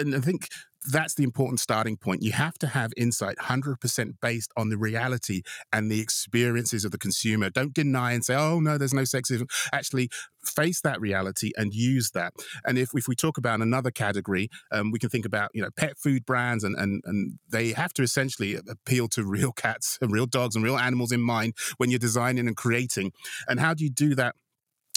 and 0.00 0.14
I 0.14 0.20
think 0.20 0.48
that's 0.90 1.14
the 1.14 1.22
important 1.22 1.60
starting 1.60 1.96
point. 1.96 2.22
You 2.22 2.32
have 2.32 2.58
to 2.58 2.66
have 2.66 2.92
insight 2.96 3.36
100% 3.36 4.14
based 4.20 4.52
on 4.56 4.68
the 4.68 4.76
reality 4.76 5.42
and 5.72 5.90
the 5.90 6.00
experiences 6.00 6.84
of 6.84 6.90
the 6.90 6.98
consumer. 6.98 7.50
Don't 7.50 7.72
deny 7.72 8.12
and 8.12 8.24
say, 8.24 8.34
oh, 8.34 8.58
no, 8.58 8.78
there's 8.78 8.94
no 8.94 9.02
sexism. 9.02 9.48
Actually, 9.72 10.10
face 10.44 10.80
that 10.80 11.00
reality 11.00 11.52
and 11.56 11.72
use 11.72 12.10
that. 12.10 12.32
And 12.64 12.78
if, 12.78 12.90
if 12.94 13.06
we 13.06 13.14
talk 13.14 13.38
about 13.38 13.60
another 13.60 13.90
category, 13.90 14.48
um, 14.72 14.90
we 14.90 14.98
can 14.98 15.08
think 15.08 15.24
about, 15.24 15.50
you 15.54 15.62
know, 15.62 15.70
pet 15.76 15.98
food 15.98 16.26
brands 16.26 16.64
and, 16.64 16.76
and, 16.76 17.02
and 17.04 17.38
they 17.48 17.72
have 17.72 17.92
to 17.94 18.02
essentially 18.02 18.58
appeal 18.68 19.08
to 19.08 19.24
real 19.24 19.52
cats 19.52 19.98
and 20.00 20.10
real 20.10 20.26
dogs 20.26 20.56
and 20.56 20.64
real 20.64 20.78
animals 20.78 21.12
in 21.12 21.20
mind 21.20 21.54
when 21.76 21.90
you're 21.90 21.98
designing 21.98 22.48
and 22.48 22.56
creating. 22.56 23.12
And 23.46 23.60
how 23.60 23.74
do 23.74 23.84
you 23.84 23.90
do 23.90 24.14
that? 24.16 24.34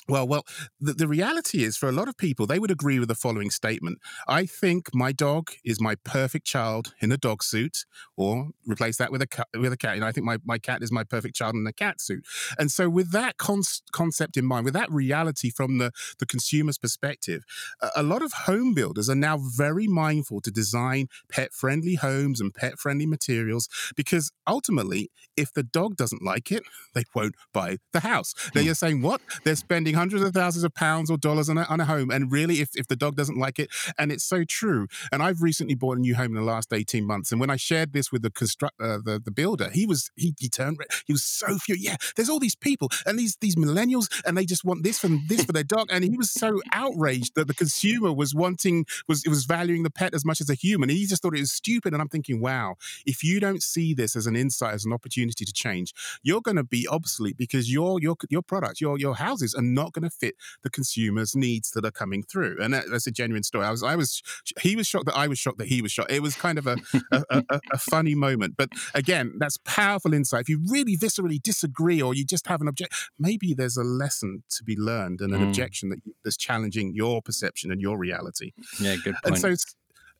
Well, 0.08 0.28
well, 0.28 0.46
the, 0.80 0.94
the 0.94 1.08
reality 1.08 1.64
is 1.64 1.78
for 1.78 1.90
a 1.90 1.92
lot 1.92 2.08
of 2.08 2.16
people, 2.16 2.46
they 2.46 2.60
would 2.60 2.70
agree 2.70 3.00
with 3.00 3.08
the 3.08 3.16
following 3.16 3.50
statement. 3.50 3.98
I 4.28 4.46
think 4.46 4.94
my 4.94 5.12
dog 5.12 5.52
is 5.64 5.82
my 5.82 5.96
perfect 5.96 6.46
child 6.46 6.94
in 7.00 7.12
a 7.12 7.18
dog 7.18 7.42
suit, 7.42 7.86
or 8.16 8.50
replace 8.68 8.98
that 8.98 9.12
with 9.12 9.24
a 9.24 9.28
cat, 9.28 9.48
with 9.58 9.74
a 9.74 9.78
cat. 9.78 9.96
And 9.96 10.06
I 10.06 10.12
think 10.12 10.26
my, 10.26 10.38
my 10.46 10.60
cat 10.60 10.84
is 10.84 10.92
my 10.92 11.04
perfect 11.04 11.36
child 11.36 11.56
in 11.56 11.66
a 11.66 11.74
cat 11.74 12.00
suit. 12.00 12.26
And 12.60 12.72
so 12.72 12.88
with 12.88 13.12
that 13.14 13.38
con- 13.38 13.64
concept 13.92 14.38
in 14.38 14.46
mind, 14.46 14.66
with 14.66 14.76
that 14.76 14.92
reality 14.92 15.50
from 15.50 15.80
the, 15.80 15.92
the 16.20 16.28
consumer's 16.28 16.78
perspective, 16.78 17.44
a, 17.82 17.90
a 17.98 18.04
lot 18.04 18.22
of 18.22 18.32
home 18.34 18.76
builders 18.76 19.10
are 19.10 19.16
now 19.16 19.38
very 19.38 19.88
mindful 19.88 20.40
to 20.42 20.52
design 20.52 21.08
pet-friendly 21.30 21.96
homes 21.96 22.40
and 22.40 22.54
pet-friendly 22.54 23.08
materials 23.08 23.68
because 23.96 24.32
ultimately, 24.48 25.10
if 25.36 25.52
the 25.52 25.64
dog 25.64 25.96
doesn't 25.96 26.22
like 26.22 26.52
it, 26.52 26.64
they 26.94 27.04
won't 27.16 27.36
buy 27.54 27.78
the 27.92 28.02
house. 28.02 28.36
Now 28.54 28.62
hmm. 28.62 28.68
you're 28.68 28.76
saying, 28.76 29.02
what? 29.02 29.22
They're 29.44 29.56
spending 29.56 29.95
hundreds 29.96 30.24
of 30.24 30.34
thousands 30.34 30.64
of 30.64 30.74
pounds 30.74 31.10
or 31.10 31.18
dollars 31.18 31.50
on 31.50 31.58
a, 31.58 31.64
on 31.64 31.80
a 31.80 31.86
home. 31.86 32.12
And 32.12 32.32
really, 32.32 32.62
if, 32.62 32.70
if 32.76 32.88
the 32.88 32.96
dog 32.96 33.16
doesn't 33.16 33.38
like 33.38 33.60
it, 33.60 33.70
and 33.98 34.12
it's 34.12 34.24
so 34.24 34.44
true. 34.44 34.88
And 35.12 35.24
I've 35.24 35.42
recently 35.42 35.76
bought 35.76 35.98
a 35.98 36.02
new 36.02 36.16
home 36.16 36.28
in 36.28 36.36
the 36.36 36.42
last 36.42 36.72
18 36.72 37.06
months. 37.06 37.32
And 37.32 37.40
when 37.40 37.50
I 37.50 37.56
shared 37.56 37.94
this 37.94 38.12
with 38.12 38.22
the 38.22 38.30
construct, 38.30 38.80
uh, 38.80 39.00
the, 39.04 39.22
the 39.24 39.32
builder, 39.32 39.70
he 39.72 39.86
was, 39.86 40.12
he, 40.16 40.34
he 40.40 40.50
turned, 40.50 40.78
he 41.06 41.14
was 41.14 41.24
so 41.24 41.58
furious. 41.58 41.84
Yeah, 41.86 41.96
there's 42.16 42.30
all 42.30 42.40
these 42.40 42.56
people 42.56 42.90
and 43.06 43.18
these, 43.18 43.38
these 43.42 43.56
millennials, 43.56 44.08
and 44.26 44.38
they 44.38 44.46
just 44.46 44.64
want 44.64 44.84
this 44.84 45.00
from 45.00 45.24
this 45.28 45.44
for 45.44 45.54
their 45.54 45.64
dog. 45.64 45.88
And 45.92 46.04
he 46.04 46.18
was 46.18 46.32
so 46.32 46.62
outraged 46.74 47.36
that 47.36 47.48
the 47.48 47.54
consumer 47.54 48.14
was 48.14 48.34
wanting, 48.34 48.86
was, 49.08 49.26
it 49.26 49.30
was 49.30 49.46
valuing 49.46 49.84
the 49.84 49.90
pet 49.90 50.14
as 50.14 50.26
much 50.26 50.42
as 50.42 50.50
a 50.50 50.56
human. 50.56 50.90
He 50.90 51.06
just 51.06 51.22
thought 51.22 51.36
it 51.36 51.40
was 51.40 51.52
stupid. 51.52 51.94
And 51.94 52.02
I'm 52.02 52.10
thinking, 52.10 52.42
wow, 52.42 52.76
if 53.06 53.24
you 53.24 53.40
don't 53.40 53.64
see 53.64 53.94
this 53.94 54.16
as 54.16 54.28
an 54.28 54.36
insight, 54.36 54.74
as 54.74 54.86
an 54.86 54.94
opportunity 54.94 55.46
to 55.46 55.54
change, 55.54 55.94
you're 56.24 56.42
going 56.42 56.58
to 56.58 56.64
be 56.64 56.88
obsolete 56.88 57.38
because 57.38 57.72
your, 57.72 58.00
your, 58.02 58.16
your 58.30 58.42
product, 58.42 58.82
your, 58.82 58.98
your 58.98 59.16
houses 59.16 59.54
are 59.54 59.62
not 59.62 59.85
going 59.94 60.04
to 60.04 60.10
fit 60.10 60.36
the 60.64 60.70
consumer's 60.70 61.36
needs 61.36 61.72
that 61.72 61.86
are 61.86 61.92
coming 61.92 62.24
through. 62.24 62.58
And 62.62 62.74
that, 62.74 62.86
that's 62.92 63.08
a 63.08 63.12
genuine 63.12 63.44
story. 63.44 63.66
I 63.66 63.72
was, 63.72 63.84
I 63.84 63.96
was, 63.96 64.22
he 64.62 64.76
was 64.76 64.88
shocked 64.88 65.06
that 65.06 65.18
I 65.18 65.28
was 65.28 65.40
shocked 65.40 65.58
that 65.60 65.68
he 65.68 65.82
was 65.82 65.92
shocked. 65.92 66.12
It 66.12 66.22
was 66.22 66.36
kind 66.36 66.58
of 66.58 66.68
a, 66.68 66.78
a, 67.12 67.24
a, 67.30 67.60
a 67.74 67.78
funny 67.78 68.16
moment. 68.16 68.56
But 68.58 68.70
again, 68.94 69.34
that's 69.40 69.58
powerful 69.58 70.14
insight. 70.14 70.42
If 70.42 70.50
you 70.50 70.62
really 70.68 70.98
viscerally 70.98 71.42
disagree 71.42 72.02
or 72.02 72.14
you 72.14 72.26
just 72.26 72.48
have 72.48 72.62
an 72.62 72.68
object, 72.68 72.94
maybe 73.20 73.54
there's 73.54 73.78
a 73.78 73.84
lesson 73.84 74.44
to 74.52 74.64
be 74.64 74.76
learned 74.76 75.22
and 75.22 75.34
an 75.34 75.42
mm. 75.42 75.48
objection 75.48 75.90
that, 75.90 76.00
that's 76.24 76.38
challenging 76.38 76.94
your 76.94 77.22
perception 77.22 77.72
and 77.72 77.82
your 77.82 77.98
reality. 77.98 78.52
Yeah, 78.80 78.96
good 79.04 79.16
point. 79.24 79.26
And 79.26 79.38
so 79.38 79.56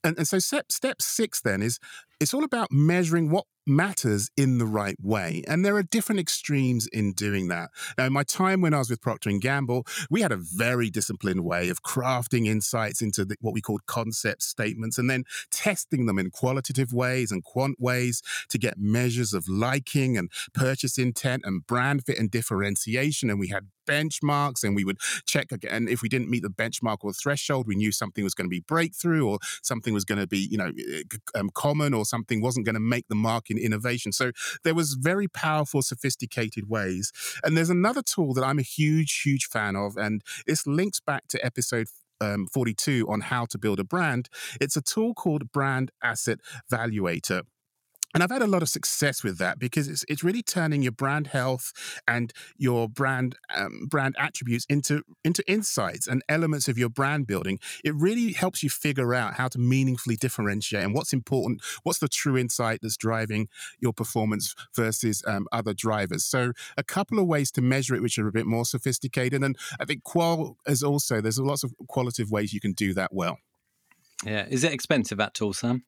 and, 0.06 0.18
and 0.20 0.28
so 0.28 0.38
step, 0.38 0.72
step 0.72 1.02
six 1.02 1.42
then 1.42 1.64
is 1.64 1.80
it's 2.20 2.34
all 2.34 2.44
about 2.44 2.72
measuring 2.72 3.30
what 3.30 3.46
matters 3.68 4.30
in 4.38 4.60
the 4.60 4.66
right 4.66 4.96
way 5.02 5.44
and 5.48 5.66
there 5.66 5.76
are 5.76 5.84
different 5.84 6.20
extremes 6.20 6.88
in 6.88 7.14
doing 7.14 7.48
that. 7.48 7.72
Now 7.98 8.06
in 8.06 8.14
my 8.14 8.24
time 8.24 8.62
when 8.62 8.74
i 8.76 8.78
was 8.78 8.90
with 8.90 9.02
procter 9.02 9.32
& 9.32 9.40
gamble 9.40 9.86
we 10.10 10.22
had 10.22 10.32
a 10.32 10.38
very 10.38 10.90
disciplined 10.90 11.44
way 11.44 11.70
of 11.70 11.82
crafting 11.82 12.46
insights 12.46 13.02
into 13.02 13.26
the, 13.26 13.36
what 13.42 13.54
we 13.54 13.62
called 13.62 13.86
concept 13.88 14.44
statements 14.44 14.98
and 14.98 15.10
then 15.10 15.24
testing 15.52 16.06
them 16.06 16.20
in 16.20 16.30
qualitative 16.30 16.94
ways 16.94 17.32
and 17.32 17.44
quant 17.44 17.78
ways 17.80 18.22
to 18.50 18.60
get 18.60 18.78
measures 18.78 19.34
of 19.34 19.48
liking 19.50 20.16
and 20.16 20.30
purchase 20.54 20.98
intent 21.00 21.44
and 21.46 21.66
brand 21.66 22.06
fit 22.06 22.20
and 22.20 22.30
differentiation 22.30 23.32
and 23.32 23.40
we 23.40 23.48
had 23.48 23.68
benchmarks 23.86 24.64
and 24.64 24.76
we 24.76 24.84
would 24.84 24.98
check 25.26 25.52
again 25.52 25.88
if 25.88 26.02
we 26.02 26.10
didn't 26.10 26.30
meet 26.30 26.44
the 26.44 26.50
benchmark 26.50 26.98
or 27.02 27.14
threshold 27.14 27.68
we 27.68 27.76
knew 27.76 27.92
something 27.92 28.24
was 28.24 28.34
going 28.34 28.46
to 28.46 28.50
be 28.50 28.62
breakthrough 28.62 29.28
or 29.28 29.40
something 29.62 29.94
was 29.94 30.06
going 30.06 30.20
to 30.20 30.28
be 30.28 30.48
you 30.50 30.58
know 30.58 30.72
eh, 30.92 31.04
um, 31.36 31.50
common 31.54 31.94
or 31.94 32.05
something 32.06 32.42
wasn't 32.42 32.66
going 32.66 32.76
to 32.76 32.80
make 32.80 33.08
the 33.08 33.16
mark 33.16 33.50
in 33.50 33.58
innovation. 33.58 34.12
So 34.12 34.32
there 34.64 34.76
was 34.76 34.94
very 34.94 35.28
powerful 35.28 35.82
sophisticated 35.82 36.70
ways. 36.70 37.12
And 37.44 37.58
there's 37.58 37.70
another 37.70 38.02
tool 38.02 38.34
that 38.34 38.44
i'm 38.44 38.60
a 38.60 38.64
huge 38.64 39.22
huge 39.24 39.46
fan 39.48 39.76
of 39.76 39.98
and 39.98 40.22
this 40.46 40.66
links 40.68 41.00
back 41.00 41.28
to 41.30 41.44
episode 41.46 41.88
um, 42.22 42.48
42 42.48 43.08
on 43.10 43.22
how 43.22 43.46
to 43.46 43.58
build 43.58 43.80
a 43.80 43.84
brand. 43.84 44.30
It's 44.62 44.78
a 44.78 44.82
tool 44.82 45.14
called 45.14 45.52
brand 45.52 45.92
asset 46.02 46.40
valuator 46.72 47.42
and 48.16 48.24
I've 48.24 48.32
had 48.32 48.42
a 48.42 48.48
lot 48.48 48.62
of 48.62 48.70
success 48.70 49.24
with 49.26 49.38
that 49.40 49.60
because 49.60 49.90
it's 49.90 50.06
it's 50.08 50.24
really 50.24 50.42
turning 50.42 50.82
your 50.82 50.94
brand 50.94 51.28
health 51.28 51.74
and 52.08 52.32
your 52.58 52.88
brand 52.88 53.36
um, 53.54 53.88
brand 53.90 54.16
attributes 54.18 54.66
into 54.70 55.04
into 55.26 55.44
insights 55.52 56.08
and 56.08 56.24
elements 56.30 56.70
of 56.70 56.78
your 56.78 56.88
brand 56.88 57.28
building. 57.28 57.60
It 57.84 57.94
really 57.94 58.32
helps 58.32 58.64
you 58.64 58.70
figure 58.70 59.14
out 59.14 59.34
how 59.34 59.50
to 59.50 59.60
meaningfully 59.60 60.16
differentiate 60.16 60.86
and 60.86 60.94
what's 60.94 61.12
important, 61.12 61.62
what's 61.84 62.00
the 62.00 62.08
true 62.08 62.38
insight 62.38 62.80
that's 62.82 62.96
driving 62.96 63.50
your 63.80 63.92
performance 63.92 64.56
versus 64.74 65.22
um, 65.28 65.46
other 65.52 65.74
drivers. 65.74 66.24
So 66.24 66.54
a 66.78 66.84
couple 66.84 67.20
of 67.20 67.28
ways 67.28 67.52
to 67.52 67.62
measure 67.62 67.96
it, 67.96 68.02
which 68.02 68.18
are 68.18 68.28
a 68.30 68.32
bit 68.32 68.46
more 68.46 68.64
sophisticated, 68.64 69.44
and 69.44 69.58
I 69.78 69.84
think 69.84 70.04
Qual 70.04 70.56
is 70.66 70.84
also 70.84 71.20
there's 71.20 71.38
lots 71.38 71.66
of 71.66 71.74
qualitative 71.90 72.32
ways 72.32 72.54
you 72.54 72.62
can 72.62 72.72
do 72.72 72.94
that 72.94 73.14
well. 73.14 73.40
Yeah, 74.26 74.46
is 74.50 74.64
it 74.64 74.72
expensive 74.72 75.20
at 75.20 75.42
all, 75.42 75.52
Sam? 75.52 75.84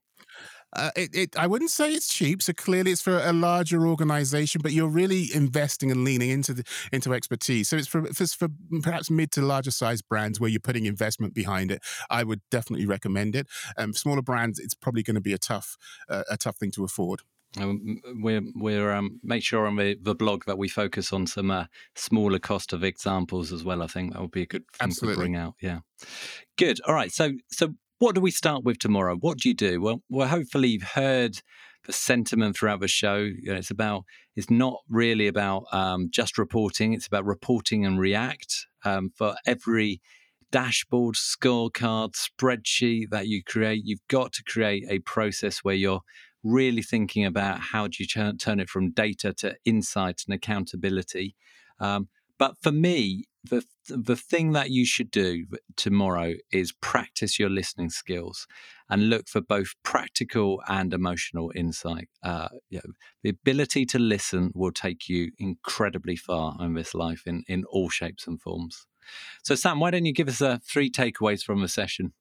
Uh, 0.77 0.91
it, 0.95 1.09
it, 1.13 1.37
I 1.37 1.47
wouldn't 1.47 1.71
say 1.71 1.91
it's 1.91 2.13
cheap. 2.13 2.41
So 2.41 2.53
clearly, 2.53 2.91
it's 2.91 3.01
for 3.01 3.17
a 3.17 3.33
larger 3.33 3.87
organization, 3.87 4.61
but 4.63 4.71
you're 4.71 4.87
really 4.87 5.27
investing 5.33 5.91
and 5.91 6.03
leaning 6.03 6.29
into 6.29 6.53
the, 6.53 6.63
into 6.91 7.13
expertise. 7.13 7.69
So 7.69 7.77
it's 7.77 7.87
for, 7.87 8.05
for, 8.13 8.27
for 8.27 8.47
perhaps 8.83 9.09
mid 9.09 9.31
to 9.33 9.41
larger 9.41 9.71
size 9.71 10.01
brands 10.01 10.39
where 10.39 10.49
you're 10.49 10.59
putting 10.59 10.85
investment 10.85 11.33
behind 11.33 11.71
it. 11.71 11.81
I 12.09 12.23
would 12.23 12.41
definitely 12.51 12.85
recommend 12.85 13.35
it. 13.35 13.47
Um, 13.77 13.93
smaller 13.93 14.21
brands, 14.21 14.59
it's 14.59 14.75
probably 14.75 15.03
going 15.03 15.15
to 15.15 15.21
be 15.21 15.33
a 15.33 15.37
tough 15.39 15.77
uh, 16.09 16.23
a 16.29 16.37
tough 16.37 16.57
thing 16.57 16.71
to 16.71 16.83
afford. 16.83 17.21
Um, 17.59 18.01
we're 18.21 18.41
we're 18.55 18.91
um, 18.91 19.19
make 19.23 19.43
sure 19.43 19.65
on 19.65 19.77
the, 19.77 19.97
the 20.01 20.13
blog 20.13 20.45
that 20.45 20.57
we 20.57 20.67
focus 20.67 21.13
on 21.13 21.25
some 21.27 21.49
uh, 21.49 21.65
smaller 21.95 22.39
cost 22.39 22.73
of 22.73 22.83
examples 22.83 23.51
as 23.51 23.63
well. 23.63 23.81
I 23.81 23.87
think 23.87 24.13
that 24.13 24.21
would 24.21 24.31
be 24.31 24.43
a 24.43 24.47
good 24.47 24.65
thing 24.73 24.89
Absolutely. 24.89 25.15
to 25.15 25.21
bring 25.21 25.35
out. 25.35 25.55
Yeah, 25.61 25.79
good. 26.57 26.79
All 26.85 26.93
right. 26.93 27.11
So 27.11 27.31
so 27.49 27.73
what 27.99 28.15
do 28.15 28.21
we 28.21 28.31
start 28.31 28.63
with 28.63 28.79
tomorrow? 28.79 29.15
What 29.15 29.39
do 29.39 29.49
you 29.49 29.55
do? 29.55 29.81
Well, 29.81 30.03
well, 30.09 30.27
hopefully 30.27 30.69
you've 30.69 30.83
heard 30.83 31.41
the 31.85 31.93
sentiment 31.93 32.55
throughout 32.55 32.79
the 32.79 32.87
show. 32.87 33.17
You 33.17 33.51
know, 33.51 33.55
it's 33.55 33.71
about 33.71 34.03
it's 34.35 34.49
not 34.49 34.77
really 34.87 35.27
about 35.27 35.63
um, 35.71 36.09
just 36.11 36.37
reporting. 36.37 36.93
It's 36.93 37.07
about 37.07 37.25
reporting 37.25 37.85
and 37.85 37.99
react 37.99 38.67
um, 38.85 39.11
for 39.15 39.35
every 39.45 40.01
dashboard, 40.51 41.15
scorecard, 41.15 42.13
spreadsheet 42.13 43.09
that 43.09 43.27
you 43.27 43.43
create. 43.43 43.81
You've 43.83 44.07
got 44.07 44.33
to 44.33 44.43
create 44.43 44.85
a 44.89 44.99
process 44.99 45.59
where 45.59 45.75
you're 45.75 46.01
really 46.43 46.81
thinking 46.81 47.25
about 47.25 47.59
how 47.59 47.87
do 47.87 47.95
you 47.99 48.05
turn, 48.05 48.37
turn 48.37 48.59
it 48.59 48.69
from 48.69 48.91
data 48.91 49.33
to 49.33 49.55
insight 49.65 50.21
and 50.27 50.35
accountability. 50.35 51.35
Um, 51.79 52.09
but 52.37 52.55
for 52.61 52.71
me, 52.71 53.25
the 53.49 53.63
the 53.87 54.15
thing 54.15 54.51
that 54.51 54.69
you 54.69 54.85
should 54.85 55.11
do 55.11 55.45
tomorrow 55.75 56.33
is 56.51 56.71
practice 56.71 57.39
your 57.39 57.49
listening 57.49 57.89
skills 57.89 58.47
and 58.89 59.09
look 59.09 59.27
for 59.27 59.41
both 59.41 59.73
practical 59.83 60.61
and 60.67 60.93
emotional 60.93 61.51
insight. 61.55 62.09
Uh, 62.23 62.49
you 62.69 62.79
know, 62.83 62.93
the 63.23 63.29
ability 63.29 63.85
to 63.85 63.99
listen 63.99 64.51
will 64.53 64.71
take 64.71 65.09
you 65.09 65.31
incredibly 65.37 66.15
far 66.15 66.55
in 66.59 66.73
this 66.73 66.93
life 66.93 67.23
in 67.25 67.43
in 67.47 67.63
all 67.65 67.89
shapes 67.89 68.27
and 68.27 68.41
forms. 68.41 68.85
So, 69.43 69.55
Sam, 69.55 69.79
why 69.79 69.91
don't 69.91 70.05
you 70.05 70.13
give 70.13 70.27
us 70.27 70.41
uh, 70.41 70.57
three 70.63 70.91
takeaways 70.91 71.43
from 71.43 71.61
the 71.61 71.67
session? 71.67 72.13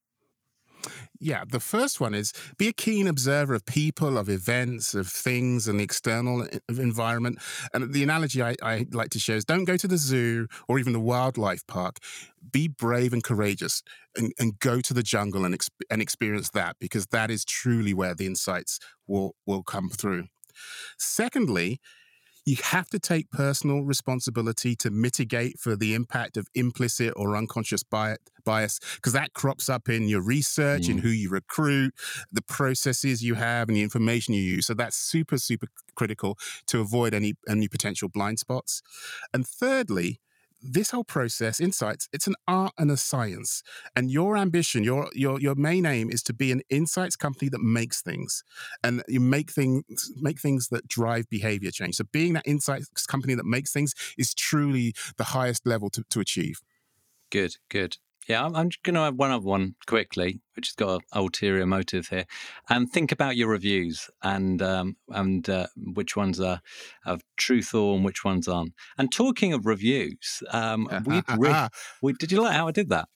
Yeah, 1.18 1.44
the 1.49 1.61
first 1.61 2.01
one 2.01 2.14
is 2.14 2.33
be 2.59 2.68
a 2.68 2.72
keen 2.72 3.07
observer 3.07 3.55
of 3.55 3.64
people, 3.64 4.18
of 4.18 4.29
events, 4.29 4.94
of 4.94 5.09
things, 5.09 5.66
and 5.66 5.81
the 5.81 5.85
external 5.85 6.46
environment. 6.68 7.38
And 7.72 7.92
the 7.92 8.03
analogy 8.03 8.42
I, 8.42 8.55
I 8.62 8.87
like 8.92 9.11
to 9.11 9.18
share 9.18 9.37
is 9.37 9.44
don't 9.44 9.64
go 9.64 9.77
to 9.77 9.88
the 9.88 9.96
zoo 9.96 10.49
or 10.68 10.79
even 10.79 10.92
the 10.92 11.01
wildlife 11.01 11.66
park. 11.66 11.99
Be 12.51 12.68
brave 12.68 13.12
and 13.12 13.25
courageous 13.25 13.83
and, 14.16 14.33
and 14.38 14.59
go 14.59 14.81
to 14.81 14.94
the 14.94 15.03
jungle 15.03 15.44
and, 15.44 15.55
exp- 15.55 15.70
and 15.90 16.01
experience 16.01 16.51
that 16.51 16.77
because 16.79 17.07
that 17.07 17.31
is 17.31 17.44
truly 17.44 17.94
where 17.94 18.14
the 18.14 18.27
insights 18.27 18.79
will, 19.07 19.35
will 19.46 19.62
come 19.62 19.88
through. 19.88 20.27
Secondly, 20.99 21.81
you 22.46 22.56
have 22.62 22.88
to 22.90 22.98
take 22.98 23.30
personal 23.30 23.82
responsibility 23.82 24.76
to 24.76 24.90
mitigate 24.90 25.59
for 25.59 25.74
the 25.74 25.94
impact 25.94 26.37
of 26.37 26.46
implicit 26.54 27.12
or 27.16 27.37
unconscious 27.37 27.82
bias 27.82 28.78
because 28.94 29.12
that 29.12 29.35
crops 29.35 29.68
up 29.68 29.88
in 29.88 30.09
your 30.09 30.22
research 30.22 30.82
mm. 30.82 30.90
in 30.90 30.98
who 30.98 31.09
you 31.09 31.28
recruit 31.28 31.92
the 32.30 32.42
processes 32.42 33.22
you 33.22 33.35
have 33.35 33.68
and 33.68 33.76
the 33.76 33.82
information 33.82 34.32
you 34.32 34.40
use 34.40 34.66
so 34.66 34.72
that's 34.72 34.96
super 34.96 35.37
super 35.37 35.66
critical 35.96 36.38
to 36.66 36.80
avoid 36.80 37.12
any 37.12 37.35
any 37.48 37.66
potential 37.66 38.09
blind 38.09 38.38
spots 38.38 38.82
and 39.35 39.46
thirdly 39.46 40.20
this 40.61 40.90
whole 40.90 41.05
process, 41.05 41.61
insights, 41.61 42.09
it's 42.12 42.27
an 42.27 42.35
art 42.49 42.73
and 42.79 42.90
a 42.90 42.97
science. 42.97 43.62
And 43.95 44.11
your 44.11 44.37
ambition, 44.37 44.85
your 44.85 45.09
your 45.14 45.40
your 45.40 45.55
main 45.55 45.87
aim 45.87 46.11
is 46.11 46.23
to 46.25 46.35
be 46.35 46.53
an 46.53 46.62
insights 46.71 47.16
company 47.16 47.49
that 47.51 47.61
makes 47.61 48.03
things. 48.03 48.42
And 48.83 49.03
you 49.09 49.21
make 49.21 49.51
things 49.51 49.85
make 50.16 50.40
things 50.40 50.69
that 50.69 50.88
drive 50.88 51.29
behavior 51.29 51.71
change. 51.71 51.97
So 51.97 52.05
being 52.12 52.35
that 52.35 52.47
insights 52.47 53.07
company 53.07 53.35
that 53.35 53.47
makes 53.47 53.73
things 53.73 53.95
is 54.19 54.35
truly 54.35 54.95
the 55.16 55.25
highest 55.25 55.66
level 55.66 55.90
to, 55.90 56.05
to 56.11 56.21
achieve. 56.21 56.61
Good, 57.31 57.57
good. 57.69 57.99
Yeah, 58.29 58.45
I'm, 58.45 58.57
I'm 58.57 58.71
going 58.83 58.95
to 58.95 59.03
have 59.03 59.15
one 59.15 59.31
other 59.31 59.45
one 59.45 59.77
quickly, 59.87 60.41
which 60.55 60.69
has 60.69 60.75
got 60.75 60.95
an 60.95 61.01
ulterior 61.12 61.67
motive 61.67 62.09
here. 62.09 62.25
And 62.69 62.91
think 62.91 63.12
about 63.12 63.37
your 63.37 63.49
reviews 63.49 64.11
and 64.23 64.61
um, 64.62 64.97
and 65.11 65.49
uh, 65.49 65.69
which 65.77 66.17
ones 66.17 66.41
are 66.41 66.61
of 67.05 67.23
truthful 67.37 67.95
and 67.95 68.05
which 68.05 68.25
ones 68.25 68.49
aren't. 68.49 68.73
And 68.99 69.12
talking 69.12 69.53
of 69.53 69.67
reviews, 69.67 70.43
um, 70.51 70.89
we, 71.05 71.23
re- 71.37 71.69
we 72.03 72.12
did 72.15 72.33
you 72.33 72.43
like 72.43 72.55
how 72.55 72.69
I 72.69 72.73
did 72.73 72.89
that? 72.91 73.09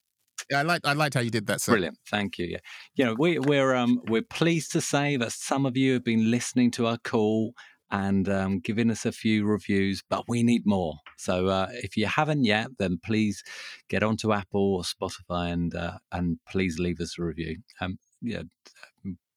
Yeah, 0.51 0.61
I 0.61 0.63
like 0.63 0.81
I 0.85 0.93
liked 0.93 1.15
how 1.15 1.21
you 1.21 1.31
did 1.31 1.47
that. 1.49 1.61
Sir. 1.61 1.73
Brilliant, 1.73 1.99
thank 2.09 2.39
you. 2.39 2.47
Yeah, 2.47 2.59
you 2.95 3.05
know 3.05 3.15
we, 3.19 3.39
we're 3.39 3.75
um, 3.75 4.01
we're 4.09 4.23
pleased 4.23 4.73
to 4.73 4.81
say 4.81 5.17
that 5.17 5.33
some 5.33 5.67
of 5.67 5.77
you 5.77 5.95
have 5.95 6.05
been 6.05 6.31
listening 6.31 6.71
to 6.73 6.87
our 6.87 6.99
call 6.99 7.55
and 7.91 8.29
um, 8.29 8.61
giving 8.61 8.91
us 8.91 9.05
a 9.05 9.13
few 9.13 9.45
reviews, 9.45 10.03
but 10.09 10.25
we 10.29 10.43
need 10.43 10.67
more. 10.67 10.99
So 11.17 11.49
uh, 11.49 11.69
if 11.73 11.97
you 11.97 12.07
haven't 12.07 12.45
yet, 12.45 12.69
then 12.79 12.99
please 13.03 13.43
get 13.89 14.03
onto 14.03 14.33
Apple 14.33 14.77
or 14.77 14.83
Spotify 14.83 15.53
and 15.53 15.75
uh, 15.75 15.99
and 16.13 16.39
please 16.49 16.79
leave 16.79 17.01
us 17.01 17.17
a 17.19 17.23
review. 17.23 17.59
Um, 17.81 17.99
yeah, 18.23 18.43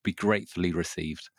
be 0.04 0.14
gratefully 0.14 0.72
received. 0.72 1.30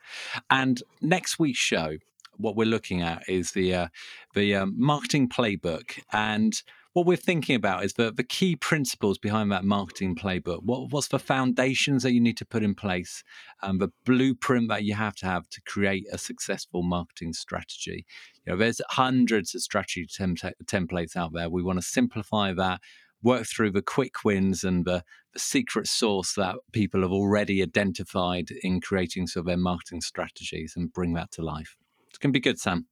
And 0.51 0.83
next 1.01 1.39
week's 1.39 1.59
show, 1.59 1.99
what 2.37 2.57
we're 2.57 2.65
looking 2.67 3.03
at 3.03 3.29
is 3.29 3.53
the 3.53 3.75
uh, 3.75 3.89
the 4.35 4.55
uh, 4.55 4.67
marketing 4.67 5.29
playbook 5.29 5.99
and 6.13 6.63
what 6.95 7.07
we're 7.07 7.17
thinking 7.17 7.57
about 7.57 7.85
is 7.85 7.95
the, 7.95 8.13
the 8.13 8.23
key 8.23 8.55
principles 8.55 9.19
behind 9.19 9.51
that 9.51 9.65
marketing 9.65 10.15
playbook. 10.15 10.61
What, 10.63 10.91
what's 10.91 11.09
the 11.09 11.19
foundations 11.19 12.05
that 12.05 12.13
you 12.13 12.21
need 12.21 12.37
to 12.37 12.47
put 12.47 12.63
in 12.63 12.75
place, 12.75 13.25
and 13.63 13.81
the 13.81 13.91
blueprint 14.07 14.69
that 14.69 14.85
you 14.85 14.95
have 14.95 15.17
to 15.17 15.27
have 15.27 15.49
to 15.51 15.61
create 15.63 16.07
a 16.13 16.19
successful 16.19 16.85
marketing 16.85 17.33
strategy. 17.33 18.07
You 18.47 18.53
know, 18.53 18.59
there's 18.59 18.81
hundreds 18.91 19.57
of 19.57 19.63
strategy 19.63 20.07
tem- 20.07 20.37
templates 20.37 21.17
out 21.17 21.33
there. 21.33 21.51
We 21.51 21.65
want 21.65 21.81
to 21.81 21.85
simplify 21.85 22.53
that, 22.55 22.81
work 23.23 23.47
through 23.47 23.73
the 23.73 23.83
quick 23.83 24.25
wins 24.25 24.63
and 24.63 24.85
the, 24.85 25.03
the 25.33 25.41
secret 25.41 25.89
sauce 25.89 26.35
that 26.35 26.55
people 26.71 27.03
have 27.03 27.11
already 27.13 27.61
identified 27.61 28.51
in 28.63 28.81
creating 28.81 29.27
sort 29.27 29.43
of 29.43 29.47
their 29.47 29.57
marketing 29.57 30.01
strategies 30.01 30.75
and 30.77 30.93
bring 30.93 31.15
that 31.15 31.33
to 31.33 31.43
life. 31.43 31.77
It's 32.09 32.19
going 32.19 32.33
to 32.33 32.37
be 32.37 32.41
good, 32.41 32.61
Sam. 32.61 32.87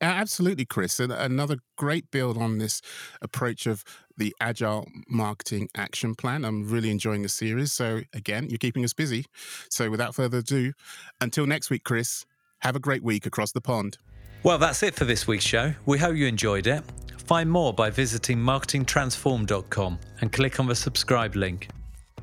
Absolutely, 0.00 0.64
Chris. 0.64 1.00
And 1.00 1.12
another 1.12 1.56
great 1.76 2.10
build 2.10 2.38
on 2.38 2.58
this 2.58 2.80
approach 3.22 3.66
of 3.66 3.84
the 4.16 4.34
Agile 4.40 4.86
Marketing 5.08 5.68
Action 5.76 6.14
Plan. 6.14 6.44
I'm 6.44 6.68
really 6.68 6.90
enjoying 6.90 7.22
the 7.22 7.28
series. 7.28 7.72
So, 7.72 8.02
again, 8.12 8.48
you're 8.48 8.58
keeping 8.58 8.84
us 8.84 8.92
busy. 8.92 9.26
So, 9.68 9.90
without 9.90 10.14
further 10.14 10.38
ado, 10.38 10.72
until 11.20 11.46
next 11.46 11.70
week, 11.70 11.84
Chris, 11.84 12.26
have 12.60 12.76
a 12.76 12.80
great 12.80 13.02
week 13.02 13.26
across 13.26 13.52
the 13.52 13.60
pond. 13.60 13.98
Well, 14.42 14.58
that's 14.58 14.82
it 14.82 14.94
for 14.94 15.04
this 15.04 15.26
week's 15.26 15.44
show. 15.44 15.74
We 15.86 15.98
hope 15.98 16.16
you 16.16 16.26
enjoyed 16.26 16.66
it. 16.66 16.82
Find 17.26 17.50
more 17.50 17.72
by 17.72 17.90
visiting 17.90 18.38
marketingtransform.com 18.38 19.98
and 20.20 20.32
click 20.32 20.58
on 20.58 20.66
the 20.66 20.74
subscribe 20.74 21.36
link. 21.36 21.68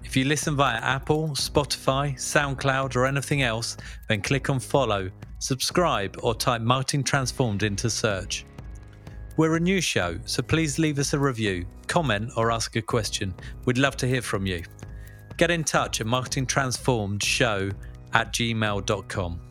If 0.04 0.16
you 0.16 0.26
listen 0.26 0.56
via 0.56 0.78
Apple, 0.78 1.30
Spotify, 1.30 2.16
SoundCloud, 2.16 2.96
or 2.96 3.06
anything 3.06 3.42
else, 3.42 3.78
then 4.08 4.22
click 4.22 4.50
on 4.50 4.60
follow 4.60 5.12
subscribe, 5.40 6.18
or 6.24 6.36
type 6.36 6.62
Marketing 6.62 7.04
Transformed 7.04 7.64
into 7.64 7.90
search. 7.90 8.46
We're 9.38 9.56
a 9.56 9.60
new 9.60 9.82
show, 9.82 10.18
so 10.26 10.42
please 10.42 10.80
leave 10.80 10.98
us 11.00 11.14
a 11.14 11.20
review, 11.20 11.66
comment, 11.88 12.32
or 12.36 12.52
ask 12.52 12.76
a 12.76 12.82
question. 12.82 13.34
We'd 13.66 13.78
love 13.78 13.96
to 13.98 14.08
hear 14.08 14.22
from 14.22 14.46
you. 14.46 14.64
Get 15.38 15.52
in 15.52 15.64
touch 15.64 16.02
at 16.02 16.08
marketingtransformedshow 16.08 17.74
at 18.14 18.34
gmail.com. 18.34 19.47